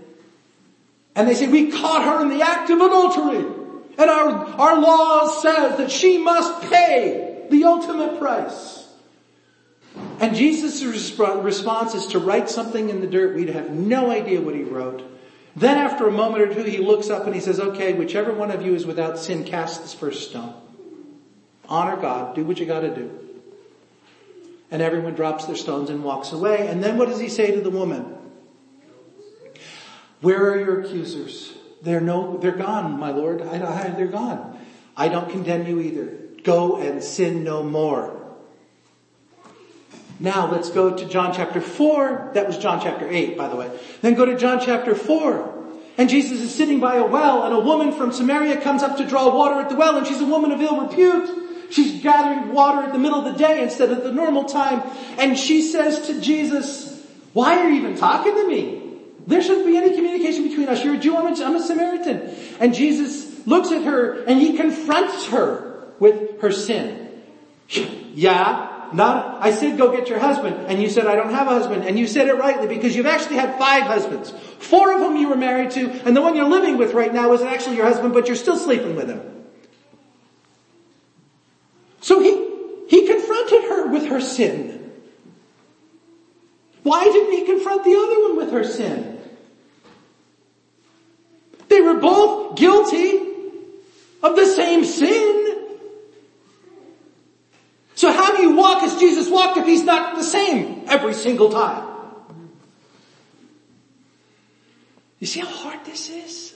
And 1.16 1.28
they 1.28 1.36
say, 1.36 1.48
we 1.48 1.72
caught 1.72 2.04
her 2.04 2.22
in 2.22 2.30
the 2.30 2.44
act 2.44 2.70
of 2.70 2.80
adultery. 2.82 3.46
And 3.98 4.10
our, 4.10 4.30
our 4.60 4.80
law 4.80 5.28
says 5.28 5.78
that 5.78 5.90
she 5.90 6.18
must 6.18 6.70
pay 6.70 7.48
the 7.50 7.64
ultimate 7.64 8.20
price. 8.20 8.88
And 10.20 10.36
Jesus' 10.36 10.84
response 10.84 11.96
is 11.96 12.08
to 12.08 12.20
write 12.20 12.50
something 12.50 12.90
in 12.90 13.00
the 13.00 13.08
dirt. 13.08 13.36
We'd 13.36 13.50
have 13.50 13.70
no 13.70 14.12
idea 14.12 14.42
what 14.42 14.56
he 14.56 14.64
wrote. 14.64 15.04
Then 15.56 15.78
after 15.78 16.08
a 16.08 16.12
moment 16.12 16.44
or 16.44 16.54
two, 16.54 16.64
he 16.64 16.80
looks 16.80 17.10
up 17.10 17.26
and 17.26 17.34
he 17.34 17.40
says, 17.40 17.62
okay, 17.62 17.94
whichever 17.94 18.34
one 18.34 18.52
of 18.52 18.62
you 18.62 18.76
is 18.76 18.86
without 18.86 19.18
sin, 19.18 19.46
cast 19.46 19.82
this 19.82 19.94
first 19.94 20.30
stone. 20.30 20.54
Honor 21.70 21.96
God. 21.96 22.36
Do 22.36 22.44
what 22.44 22.60
you 22.60 22.66
gotta 22.66 22.94
do. 22.94 23.25
And 24.72 24.82
everyone 24.82 25.14
drops 25.14 25.46
their 25.46 25.56
stones 25.56 25.90
and 25.90 26.04
walks 26.04 26.32
away. 26.32 26.68
And 26.68 26.84
then 26.84 26.98
what 26.98 27.08
does 27.08 27.20
he 27.20 27.30
say 27.30 27.52
to 27.52 27.62
the 27.62 27.70
woman? 27.70 28.18
Where 30.22 30.52
are 30.52 30.60
your 30.60 30.82
accusers? 30.82 31.54
They're 31.82 32.02
no, 32.02 32.38
they're 32.38 32.52
gone, 32.52 33.00
my 33.00 33.12
Lord. 33.12 33.42
I, 33.42 33.86
I, 33.86 33.90
they're 33.90 34.08
gone. 34.08 34.60
I 34.98 35.08
don't 35.08 35.30
condemn 35.30 35.68
you 35.68 35.80
either. 35.82 36.18
Go 36.44 36.78
and 36.78 37.04
sin 37.04 37.44
no 37.44 37.64
more. 37.64 38.22
Now 40.20 40.50
let's 40.52 40.70
go 40.70 40.96
to 40.96 41.06
John 41.06 41.34
chapter 41.34 41.60
4. 41.60 42.32
That 42.34 42.48
was 42.48 42.58
John 42.58 42.82
chapter 42.82 43.08
8, 43.08 43.38
by 43.38 43.50
the 43.50 43.56
way. 43.56 43.70
Then 44.02 44.14
go 44.14 44.26
to 44.26 44.38
John 44.38 44.60
chapter 44.64 44.96
4. 44.96 45.54
And 45.98 46.10
Jesus 46.10 46.42
is 46.42 46.54
sitting 46.54 46.80
by 46.80 46.96
a 46.96 47.06
well 47.06 47.44
and 47.44 47.54
a 47.54 47.60
woman 47.60 47.92
from 47.92 48.12
Samaria 48.12 48.62
comes 48.62 48.84
up 48.84 48.98
to 48.98 49.08
draw 49.08 49.34
water 49.34 49.62
at 49.62 49.70
the 49.70 49.76
well 49.76 49.98
and 49.98 50.06
she's 50.06 50.22
a 50.22 50.26
woman 50.26 50.52
of 50.52 50.62
ill 50.62 50.82
repute. 50.82 51.45
She's 51.70 52.02
gathering 52.02 52.54
water 52.54 52.84
at 52.84 52.94
the 52.94 53.00
middle 53.00 53.26
of 53.26 53.34
the 53.34 53.38
day 53.38 53.64
instead 53.64 53.92
of 53.92 54.04
the 54.04 54.12
normal 54.12 54.46
time. 54.46 54.82
And 55.18 55.38
she 55.38 55.62
says 55.62 56.08
to 56.08 56.22
Jesus, 56.22 56.96
why 57.34 57.60
are 57.60 57.70
you 57.70 57.78
even 57.82 57.98
talking 57.98 58.34
to 58.34 58.48
me? 58.48 58.82
There 59.28 59.42
shouldn't 59.42 59.66
be 59.66 59.76
any 59.76 59.96
communication 59.96 60.48
between 60.48 60.70
us. 60.70 60.84
You're 60.84 60.96
a 60.96 60.98
Jew, 60.98 61.18
I'm 61.18 61.34
a, 61.34 61.46
I'm 61.46 61.56
a 61.56 61.62
Samaritan. 61.62 62.34
And 62.60 62.74
Jesus 62.74 63.46
looks 63.48 63.72
at 63.72 63.84
her 63.84 64.24
and 64.24 64.40
he 64.40 64.56
confronts 64.56 65.28
her 65.28 65.90
with 66.00 66.42
her 66.42 66.52
sin. 66.52 67.22
yeah, 68.14 68.90
not, 68.94 69.42
I 69.42 69.52
said 69.52 69.78
go 69.78 69.92
get 69.92 70.08
your 70.08 70.20
husband 70.20 70.68
and 70.68 70.82
you 70.82 70.90
said 70.90 71.08
I 71.08 71.16
don't 71.16 71.34
have 71.34 71.48
a 71.48 71.52
husband 71.52 71.84
and 71.84 71.98
you 71.98 72.08
said 72.08 72.28
it 72.28 72.36
rightly 72.36 72.68
because 72.68 72.96
you've 72.96 73.06
actually 73.06 73.38
had 73.38 73.58
five 73.58 73.84
husbands. 73.84 74.32
Four 74.60 74.94
of 74.94 75.00
whom 75.00 75.18
you 75.18 75.28
were 75.28 75.36
married 75.36 75.72
to 75.72 75.90
and 76.06 76.16
the 76.16 76.22
one 76.22 76.36
you're 76.36 76.48
living 76.48 76.78
with 76.78 76.94
right 76.94 77.14
now 77.14 77.34
isn't 77.34 77.48
actually 77.48 77.76
your 77.76 77.86
husband 77.86 78.14
but 78.14 78.28
you're 78.28 78.38
still 78.38 78.58
sleeping 78.58 78.96
with 78.96 79.10
him. 79.10 79.35
So 82.06 82.20
he, 82.20 82.88
he 82.88 83.08
confronted 83.08 83.64
her 83.64 83.88
with 83.88 84.06
her 84.10 84.22
sin. 84.22 84.92
Why 86.84 87.04
didn't 87.04 87.32
he 87.32 87.46
confront 87.46 87.84
the 87.84 87.96
other 87.96 88.22
one 88.28 88.38
with 88.38 88.52
her 88.52 88.64
sin? 88.64 89.20
They 91.68 91.82
were 91.82 91.96
both 91.96 92.58
guilty 92.58 93.22
of 94.22 94.36
the 94.36 94.46
same 94.46 94.86
sin. 94.86 95.78
So 97.96 98.12
how 98.12 98.36
do 98.38 98.44
you 98.44 98.56
walk 98.56 98.84
as 98.84 99.00
Jesus 99.00 99.28
walked 99.28 99.58
if 99.58 99.66
he's 99.66 99.84
not 99.84 100.16
the 100.16 100.24
same 100.24 100.84
every 100.86 101.16
single 101.16 101.50
time? 101.50 101.88
You 105.18 105.26
see 105.26 105.40
how 105.40 105.48
hard 105.48 105.84
this 105.86 106.12
is? 106.12 106.54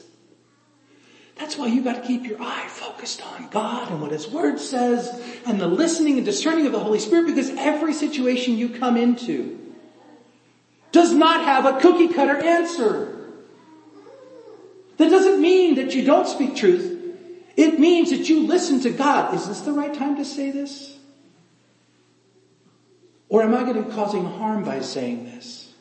That's 1.40 1.58
why 1.58 1.68
you 1.68 1.82
gotta 1.82 2.02
keep 2.02 2.26
your 2.26 2.42
eye 2.42 2.68
focused 2.68 3.26
on 3.26 3.48
God 3.50 3.90
and 3.90 4.02
what 4.02 4.12
His 4.12 4.28
Word 4.28 4.60
says 4.60 5.10
and 5.46 5.60
the 5.60 5.68
listening 5.68 6.18
and 6.18 6.26
discerning 6.26 6.66
of 6.66 6.74
the 6.74 6.80
Holy 6.80 7.00
Spirit 7.00 7.28
because 7.28 7.50
every 7.52 7.94
situation 7.94 8.58
you 8.58 8.70
come 8.70 8.98
into 8.98 9.58
does 10.92 11.14
not 11.14 11.46
have 11.46 11.66
a 11.66 11.80
cookie 11.80 12.10
cutter 12.10 12.36
answer. 12.36 13.16
That 14.98 15.10
doesn't 15.10 15.42
mean 15.42 15.76
that 15.76 15.96
you 15.96 16.04
don't 16.04 16.28
speak 16.28 16.58
truth. 16.58 16.98
It 17.56 17.80
means 17.80 18.10
that 18.10 18.28
you 18.28 18.46
listen 18.46 18.82
to 18.82 18.90
God. 18.90 19.34
Is 19.34 19.48
this 19.48 19.62
the 19.62 19.72
right 19.72 19.94
time 19.94 20.18
to 20.18 20.26
say 20.26 20.52
this? 20.52 20.98
Or 23.30 23.44
am 23.44 23.54
I 23.54 23.64
going 23.64 23.76
to 23.76 23.84
be 23.84 23.92
causing 23.94 24.26
harm 24.26 24.66
by 24.66 24.82
saying 24.82 25.26
this? 25.26 25.72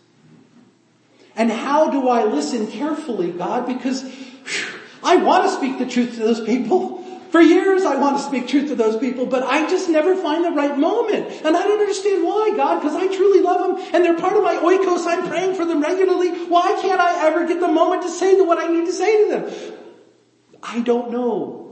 And 1.34 1.50
how 1.50 1.90
do 1.90 2.08
I 2.08 2.24
listen 2.24 2.68
carefully, 2.68 3.32
God? 3.32 3.66
Because 3.66 4.02
whew, 4.02 4.77
I 5.02 5.16
want 5.16 5.44
to 5.44 5.50
speak 5.50 5.78
the 5.78 5.86
truth 5.86 6.14
to 6.14 6.20
those 6.20 6.40
people. 6.40 6.98
For 7.30 7.40
years 7.42 7.82
I 7.82 7.96
want 7.96 8.16
to 8.16 8.22
speak 8.22 8.48
truth 8.48 8.68
to 8.68 8.74
those 8.74 8.96
people, 8.96 9.26
but 9.26 9.42
I 9.42 9.68
just 9.68 9.88
never 9.90 10.16
find 10.16 10.44
the 10.44 10.50
right 10.50 10.76
moment. 10.76 11.30
And 11.44 11.56
I 11.56 11.62
don't 11.62 11.80
understand 11.80 12.24
why, 12.24 12.54
God, 12.56 12.80
because 12.80 12.96
I 12.96 13.06
truly 13.14 13.40
love 13.40 13.76
them 13.76 13.94
and 13.94 14.04
they're 14.04 14.16
part 14.16 14.36
of 14.36 14.42
my 14.42 14.54
oikos. 14.54 15.06
I'm 15.06 15.28
praying 15.28 15.54
for 15.54 15.66
them 15.66 15.82
regularly. 15.82 16.46
Why 16.46 16.78
can't 16.80 17.00
I 17.00 17.26
ever 17.26 17.46
get 17.46 17.60
the 17.60 17.68
moment 17.68 18.02
to 18.04 18.08
say 18.08 18.40
what 18.40 18.58
I 18.58 18.68
need 18.68 18.86
to 18.86 18.92
say 18.92 19.24
to 19.24 19.30
them? 19.30 19.74
I 20.62 20.80
don't 20.80 21.10
know. 21.10 21.68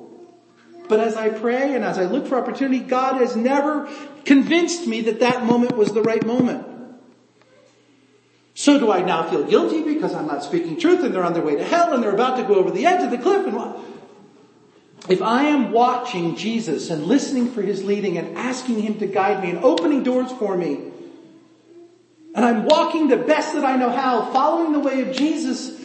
But 0.89 1.01
as 1.01 1.17
I 1.17 1.31
pray 1.31 1.75
and 1.75 1.85
as 1.85 1.99
I 1.99 2.05
look 2.05 2.27
for 2.27 2.37
opportunity, 2.37 2.81
God 2.81 3.17
has 3.17 3.35
never 3.35 3.91
convinced 4.25 4.87
me 4.87 5.01
that 5.03 5.21
that 5.21 5.45
moment 5.45 5.77
was 5.77 5.93
the 5.93 6.03
right 6.03 6.25
moment. 6.25 6.76
So 8.57 8.79
do 8.79 8.91
I 8.91 9.03
now 9.03 9.23
feel 9.29 9.45
guilty 9.45 9.83
because 9.83 10.15
I'm 10.15 10.27
not 10.27 10.43
speaking 10.43 10.79
truth 10.79 11.05
and 11.05 11.15
they're 11.15 11.23
on 11.23 11.35
their 11.35 11.43
way 11.43 11.57
to 11.57 11.65
hell 11.65 11.93
and 11.93 12.03
they're 12.03 12.15
about 12.15 12.39
to 12.39 12.43
go 12.43 12.55
over 12.55 12.71
the 12.71 12.87
edge 12.87 13.03
of 13.05 13.11
the 13.11 13.19
cliff 13.19 13.47
and 13.47 13.55
what? 13.55 13.79
If 15.11 15.21
I 15.21 15.45
am 15.45 15.73
watching 15.73 16.37
Jesus 16.37 16.89
and 16.89 17.05
listening 17.05 17.51
for 17.53 17.61
His 17.61 17.85
leading 17.85 18.17
and 18.17 18.35
asking 18.39 18.81
Him 18.81 18.99
to 19.01 19.07
guide 19.07 19.43
me 19.43 19.51
and 19.51 19.63
opening 19.63 20.03
doors 20.03 20.33
for 20.33 20.57
me, 20.57 20.91
and 22.35 22.45
I'm 22.47 22.65
walking 22.65 23.09
the 23.09 23.19
best 23.19 23.53
that 23.53 23.65
I 23.67 23.77
know 23.77 23.91
how, 23.91 24.33
following 24.33 24.73
the 24.73 24.81
way 24.81 25.03
of 25.03 25.15
Jesus, 25.15 25.79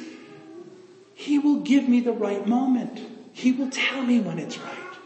He 1.13 1.39
will 1.39 1.59
give 1.59 1.89
me 1.89 1.99
the 1.99 2.13
right 2.13 2.47
moment. 2.47 3.05
He 3.33 3.51
will 3.51 3.69
tell 3.69 4.01
me 4.01 4.21
when 4.21 4.39
it's 4.39 4.57
right. 4.57 4.97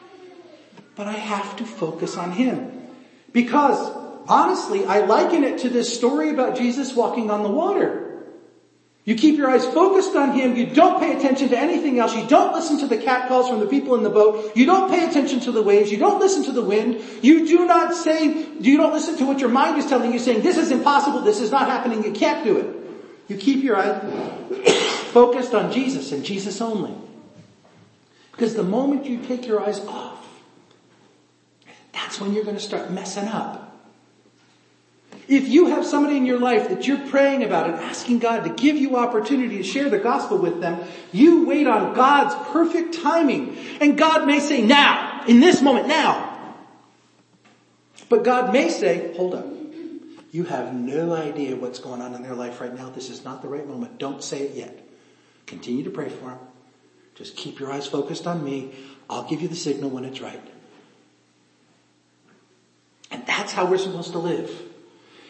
But 0.95 1.08
I 1.08 1.13
have 1.13 1.58
to 1.58 1.65
focus 1.65 2.15
on 2.15 2.32
Him. 2.32 2.89
Because, 3.34 4.05
honestly, 4.28 4.86
I 4.86 5.06
liken 5.06 5.44
it 5.44 5.60
to 5.60 5.70
this 5.70 5.96
story 5.96 6.30
about 6.30 6.58
Jesus 6.58 6.96
walking 6.96 7.30
on 7.32 7.44
the 7.44 7.50
water. 7.50 8.06
You 9.06 9.14
keep 9.14 9.38
your 9.38 9.52
eyes 9.52 9.64
focused 9.64 10.16
on 10.16 10.32
Him. 10.32 10.56
You 10.56 10.66
don't 10.66 11.00
pay 11.00 11.16
attention 11.16 11.50
to 11.50 11.58
anything 11.58 12.00
else. 12.00 12.16
You 12.16 12.28
don't 12.28 12.54
listen 12.54 12.80
to 12.80 12.88
the 12.88 12.98
catcalls 12.98 13.48
from 13.48 13.60
the 13.60 13.68
people 13.68 13.94
in 13.94 14.02
the 14.02 14.10
boat. 14.10 14.56
You 14.56 14.66
don't 14.66 14.90
pay 14.90 15.08
attention 15.08 15.40
to 15.42 15.52
the 15.52 15.62
waves. 15.62 15.92
You 15.92 16.00
don't 16.00 16.20
listen 16.20 16.44
to 16.46 16.52
the 16.52 16.64
wind. 16.64 17.04
You 17.22 17.46
do 17.46 17.68
not 17.68 17.94
say, 17.94 18.48
you 18.60 18.78
don't 18.78 18.94
listen 18.94 19.16
to 19.18 19.26
what 19.26 19.40
your 19.40 19.50
mind 19.50 19.78
is 19.78 19.86
telling 19.86 20.12
you 20.12 20.18
saying, 20.18 20.42
this 20.42 20.58
is 20.58 20.72
impossible. 20.72 21.22
This 21.22 21.40
is 21.40 21.52
not 21.52 21.68
happening. 21.68 22.04
You 22.04 22.14
can't 22.14 22.44
do 22.44 22.58
it. 22.58 22.76
You 23.28 23.38
keep 23.38 23.64
your 23.64 23.78
eyes 23.78 24.74
focused 25.12 25.54
on 25.54 25.72
Jesus 25.72 26.12
and 26.12 26.26
Jesus 26.26 26.60
only. 26.60 26.96
Because 28.32 28.56
the 28.56 28.64
moment 28.64 29.06
you 29.06 29.20
take 29.22 29.46
your 29.46 29.62
eyes 29.62 29.80
off, 29.82 30.28
that's 31.94 32.20
when 32.20 32.34
you're 32.34 32.44
going 32.44 32.58
to 32.58 32.62
start 32.62 32.92
messing 32.92 33.28
up. 33.28 33.75
If 35.28 35.48
you 35.48 35.68
have 35.68 35.86
somebody 35.86 36.18
in 36.18 36.26
your 36.26 36.40
life 36.40 36.70
that 36.70 36.88
you're 36.88 37.08
praying 37.08 37.44
about 37.44 37.70
and 37.70 37.80
asking 37.80 38.20
God 38.20 38.44
to 38.44 38.50
give 38.50 38.76
you 38.76 38.96
opportunity 38.96 39.58
to 39.58 39.64
share 39.64 39.90
the 39.90 39.98
gospel 39.98 40.38
with 40.38 40.62
them, 40.62 40.80
you 41.12 41.46
wait 41.46 41.66
on 41.66 41.96
God's 41.96 42.36
perfect 42.52 43.02
timing. 43.02 43.58
And 43.82 43.98
God 43.98 44.28
may 44.28 44.40
say 44.40 44.62
now, 44.62 45.24
in 45.28 45.40
this 45.40 45.62
moment, 45.62 45.88
now. 45.88 46.56
But 48.08 48.24
God 48.24 48.54
may 48.54 48.70
say, 48.70 49.16
hold 49.16 49.34
up. 49.34 49.48
You 50.32 50.44
have 50.44 50.74
no 50.74 51.14
idea 51.14 51.56
what's 51.56 51.80
going 51.80 52.02
on 52.02 52.14
in 52.14 52.22
their 52.22 52.36
life 52.36 52.62
right 52.62 52.76
now. 52.76 52.90
This 52.90 53.10
is 53.10 53.24
not 53.24 53.42
the 53.42 53.48
right 53.48 53.66
moment. 53.66 53.98
Don't 53.98 54.22
say 54.22 54.42
it 54.42 54.56
yet. 54.56 54.86
Continue 55.48 55.86
to 55.86 55.90
pray 55.90 56.10
for 56.10 56.26
them. 56.26 56.40
Just 57.16 57.36
keep 57.36 57.60
your 57.60 57.72
eyes 57.72 57.88
focused 57.88 58.28
on 58.28 58.44
me. 58.44 58.76
I'll 59.10 59.24
give 59.24 59.42
you 59.42 59.48
the 59.48 59.56
signal 59.56 59.90
when 59.90 60.04
it's 60.04 60.20
right. 60.20 60.42
And 63.10 63.26
that's 63.26 63.54
how 63.54 63.66
we're 63.66 63.78
supposed 63.78 64.12
to 64.12 64.20
live. 64.20 64.52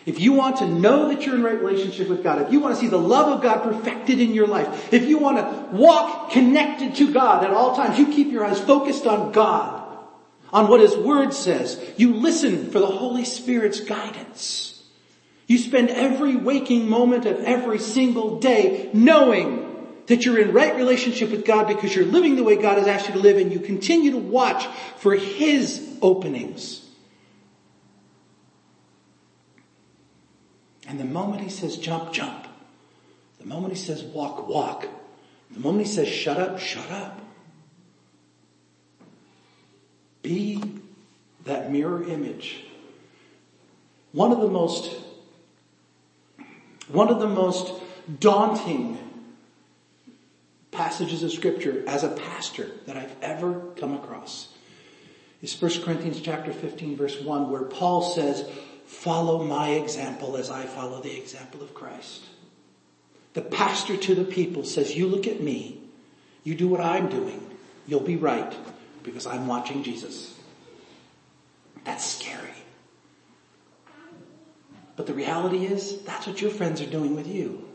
If 0.05 0.19
you 0.19 0.33
want 0.33 0.57
to 0.57 0.67
know 0.67 1.09
that 1.09 1.25
you're 1.25 1.35
in 1.35 1.43
right 1.43 1.59
relationship 1.59 2.09
with 2.09 2.23
God, 2.23 2.41
if 2.41 2.51
you 2.51 2.59
want 2.59 2.75
to 2.75 2.81
see 2.81 2.87
the 2.87 2.97
love 2.97 3.31
of 3.31 3.41
God 3.41 3.63
perfected 3.63 4.19
in 4.19 4.35
your 4.35 4.45
life, 4.45 4.93
if 4.93 5.07
you 5.07 5.17
want 5.17 5.37
to 5.37 5.75
walk 5.75 6.31
connected 6.31 6.95
to 6.95 7.11
God 7.11 7.43
at 7.43 7.51
all 7.51 7.75
times, 7.75 7.97
you 7.97 8.07
keep 8.07 8.31
your 8.31 8.45
eyes 8.45 8.59
focused 8.59 9.07
on 9.07 9.31
God, 9.31 9.97
on 10.53 10.67
what 10.67 10.79
His 10.79 10.95
Word 10.95 11.33
says. 11.33 11.81
You 11.97 12.13
listen 12.13 12.69
for 12.69 12.79
the 12.79 12.85
Holy 12.85 13.25
Spirit's 13.25 13.79
guidance. 13.79 14.83
You 15.47 15.57
spend 15.57 15.89
every 15.89 16.35
waking 16.35 16.87
moment 16.87 17.25
of 17.25 17.39
every 17.39 17.79
single 17.79 18.39
day 18.39 18.91
knowing 18.93 19.63
that 20.05 20.23
you're 20.23 20.39
in 20.39 20.53
right 20.53 20.75
relationship 20.75 21.31
with 21.31 21.45
God 21.45 21.67
because 21.67 21.95
you're 21.95 22.05
living 22.05 22.35
the 22.35 22.43
way 22.43 22.57
God 22.57 22.77
has 22.77 22.87
asked 22.87 23.07
you 23.07 23.13
to 23.13 23.19
live 23.19 23.37
and 23.37 23.51
you 23.51 23.59
continue 23.59 24.11
to 24.11 24.17
watch 24.17 24.67
for 24.97 25.15
His 25.15 25.97
openings. 26.03 26.84
And 30.87 30.99
the 30.99 31.05
moment 31.05 31.41
he 31.41 31.49
says 31.49 31.77
jump, 31.77 32.13
jump. 32.13 32.47
The 33.39 33.45
moment 33.45 33.73
he 33.73 33.79
says 33.79 34.03
walk, 34.03 34.47
walk. 34.47 34.87
The 35.51 35.59
moment 35.59 35.85
he 35.85 35.91
says 35.91 36.07
shut 36.07 36.37
up, 36.37 36.59
shut 36.59 36.89
up. 36.91 37.21
Be 40.21 40.61
that 41.45 41.71
mirror 41.71 42.03
image. 42.03 42.63
One 44.11 44.31
of 44.31 44.39
the 44.39 44.47
most, 44.47 44.91
one 46.87 47.09
of 47.09 47.19
the 47.19 47.27
most 47.27 47.73
daunting 48.19 48.97
passages 50.71 51.23
of 51.23 51.31
scripture 51.31 51.83
as 51.87 52.03
a 52.03 52.09
pastor 52.09 52.69
that 52.85 52.97
I've 52.97 53.15
ever 53.21 53.71
come 53.77 53.93
across 53.93 54.49
is 55.41 55.59
1 55.59 55.83
Corinthians 55.83 56.21
chapter 56.21 56.51
15 56.51 56.97
verse 56.97 57.19
1 57.21 57.51
where 57.51 57.63
Paul 57.63 58.01
says, 58.01 58.49
follow 58.85 59.43
my 59.43 59.69
example 59.69 60.37
as 60.37 60.49
I 60.49 60.65
follow 60.65 61.01
the 61.01 61.17
example 61.17 61.61
of 61.61 61.73
Christ. 61.73 62.23
The 63.33 63.41
pastor 63.41 63.97
to 63.97 64.15
the 64.15 64.23
people 64.23 64.63
says, 64.63 64.95
you 64.95 65.07
look 65.07 65.27
at 65.27 65.41
me, 65.41 65.81
you 66.43 66.55
do 66.55 66.67
what 66.67 66.81
I'm 66.81 67.09
doing, 67.09 67.45
you'll 67.87 67.99
be 67.99 68.15
right 68.15 68.55
because 69.03 69.27
I'm 69.27 69.47
watching 69.47 69.83
Jesus. 69.83 70.39
That's 71.83 72.05
scary. 72.05 72.49
But 74.95 75.07
the 75.07 75.13
reality 75.13 75.65
is, 75.65 76.01
that's 76.03 76.25
what 76.25 76.41
your 76.41 76.51
friends 76.51 76.81
are 76.81 76.85
doing 76.85 77.15
with 77.15 77.27
you. 77.27 77.67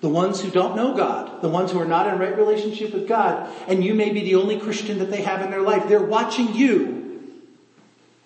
The 0.00 0.08
ones 0.08 0.40
who 0.40 0.50
don't 0.50 0.74
know 0.74 0.96
God, 0.96 1.42
the 1.42 1.50
ones 1.50 1.72
who 1.72 1.78
are 1.78 1.86
not 1.86 2.06
in 2.06 2.18
right 2.18 2.36
relationship 2.36 2.94
with 2.94 3.06
God, 3.06 3.54
and 3.68 3.84
you 3.84 3.92
may 3.92 4.10
be 4.10 4.22
the 4.22 4.36
only 4.36 4.58
Christian 4.58 4.98
that 5.00 5.10
they 5.10 5.20
have 5.20 5.42
in 5.42 5.50
their 5.50 5.60
life, 5.60 5.86
they're 5.88 6.00
watching 6.00 6.54
you 6.54 7.42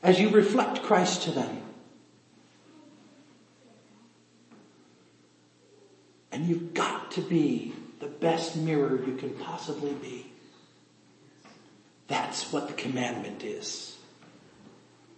as 0.01 0.21
you 0.21 0.29
reflect 0.29 0.83
Christ 0.83 1.23
to 1.23 1.33
them. 1.33 1.64
And 6.35 6.49
you've 6.49 6.75
got 6.75 7.13
to 7.13 7.21
be 7.21 7.73
the 8.01 8.09
best 8.09 8.57
mirror 8.57 9.01
you 9.07 9.15
can 9.15 9.31
possibly 9.35 9.93
be. 9.93 10.27
That's 12.09 12.53
what 12.53 12.67
the 12.67 12.75
commandment 12.75 13.45
is. 13.45 13.97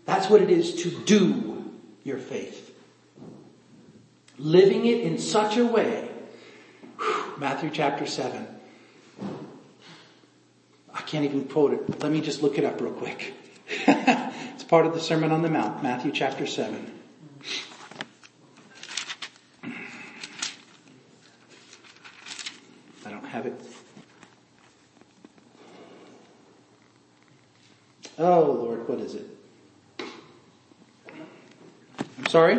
That's 0.05 0.29
what 0.29 0.43
it 0.43 0.51
is 0.51 0.83
to 0.83 0.91
do 0.91 1.73
your 2.05 2.19
faith. 2.19 2.71
Living 4.37 4.85
it 4.85 5.01
in 5.01 5.17
such 5.19 5.57
a 5.57 5.65
way. 5.65 6.11
Matthew 7.39 7.71
chapter 7.71 8.05
7. 8.05 8.47
I 10.93 11.01
can't 11.01 11.25
even 11.25 11.49
quote 11.49 11.73
it. 11.73 12.03
Let 12.03 12.13
me 12.13 12.21
just 12.21 12.43
look 12.43 12.59
it 12.59 12.65
up 12.67 12.79
real 12.79 12.93
quick. 12.93 13.33
it's 13.69 14.65
part 14.65 14.85
of 14.85 14.93
the 14.93 15.01
Sermon 15.01 15.33
on 15.33 15.41
the 15.41 15.49
Mount, 15.49 15.83
Matthew 15.83 16.13
chapter 16.13 16.47
7. 16.47 16.96
Have 23.37 23.45
it. 23.45 23.61
Oh 28.19 28.41
Lord, 28.53 28.89
what 28.89 28.99
is 29.01 29.15
it? 29.15 29.27
I'm 32.19 32.27
sorry? 32.29 32.59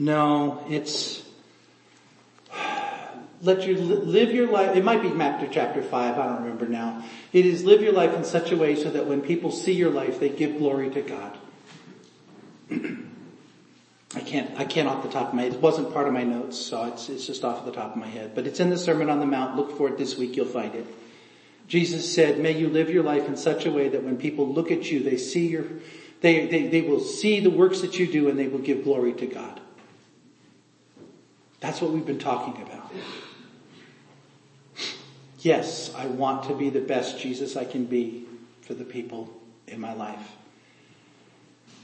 No, 0.00 0.64
it's 0.68 1.22
let 3.42 3.68
you 3.68 3.76
live 3.76 4.32
your 4.32 4.50
life. 4.50 4.76
It 4.76 4.82
might 4.82 5.02
be 5.02 5.10
Matthew 5.10 5.48
chapter 5.52 5.80
5, 5.80 6.18
I 6.18 6.26
don't 6.26 6.42
remember 6.42 6.66
now. 6.66 7.04
It 7.32 7.46
is 7.46 7.64
live 7.64 7.82
your 7.82 7.92
life 7.92 8.14
in 8.14 8.24
such 8.24 8.50
a 8.50 8.56
way 8.56 8.74
so 8.74 8.90
that 8.90 9.06
when 9.06 9.20
people 9.20 9.52
see 9.52 9.74
your 9.74 9.90
life, 9.90 10.18
they 10.18 10.28
give 10.28 10.58
glory 10.58 10.90
to 10.90 11.02
God. 11.02 11.38
I 14.16 14.20
can't, 14.20 14.58
I 14.58 14.64
can't 14.64 14.88
off 14.88 15.02
the 15.02 15.10
top 15.10 15.28
of 15.28 15.34
my 15.34 15.42
head. 15.42 15.52
It 15.52 15.60
wasn't 15.60 15.92
part 15.92 16.06
of 16.06 16.14
my 16.14 16.24
notes, 16.24 16.56
so 16.58 16.84
it's, 16.84 17.10
it's 17.10 17.26
just 17.26 17.44
off 17.44 17.66
the 17.66 17.70
top 17.70 17.90
of 17.90 17.96
my 17.96 18.06
head. 18.06 18.34
But 18.34 18.46
it's 18.46 18.60
in 18.60 18.70
the 18.70 18.78
Sermon 18.78 19.10
on 19.10 19.20
the 19.20 19.26
Mount. 19.26 19.56
Look 19.56 19.76
for 19.76 19.88
it 19.88 19.98
this 19.98 20.16
week. 20.16 20.36
You'll 20.36 20.46
find 20.46 20.74
it. 20.74 20.86
Jesus 21.68 22.14
said, 22.14 22.38
may 22.38 22.58
you 22.58 22.68
live 22.68 22.88
your 22.88 23.02
life 23.02 23.28
in 23.28 23.36
such 23.36 23.66
a 23.66 23.70
way 23.70 23.88
that 23.88 24.02
when 24.02 24.16
people 24.16 24.48
look 24.50 24.70
at 24.70 24.90
you, 24.90 25.02
they 25.02 25.18
see 25.18 25.48
your, 25.48 25.66
they, 26.22 26.46
they, 26.46 26.68
they 26.68 26.80
will 26.80 27.00
see 27.00 27.40
the 27.40 27.50
works 27.50 27.82
that 27.82 27.98
you 27.98 28.10
do 28.10 28.30
and 28.30 28.38
they 28.38 28.48
will 28.48 28.60
give 28.60 28.84
glory 28.84 29.12
to 29.12 29.26
God. 29.26 29.60
That's 31.60 31.82
what 31.82 31.90
we've 31.90 32.06
been 32.06 32.18
talking 32.18 32.62
about. 32.62 32.90
Yes, 35.40 35.92
I 35.94 36.06
want 36.06 36.44
to 36.44 36.54
be 36.54 36.70
the 36.70 36.80
best 36.80 37.18
Jesus 37.18 37.54
I 37.54 37.66
can 37.66 37.84
be 37.84 38.24
for 38.62 38.72
the 38.72 38.84
people 38.84 39.30
in 39.66 39.78
my 39.78 39.92
life. 39.92 40.32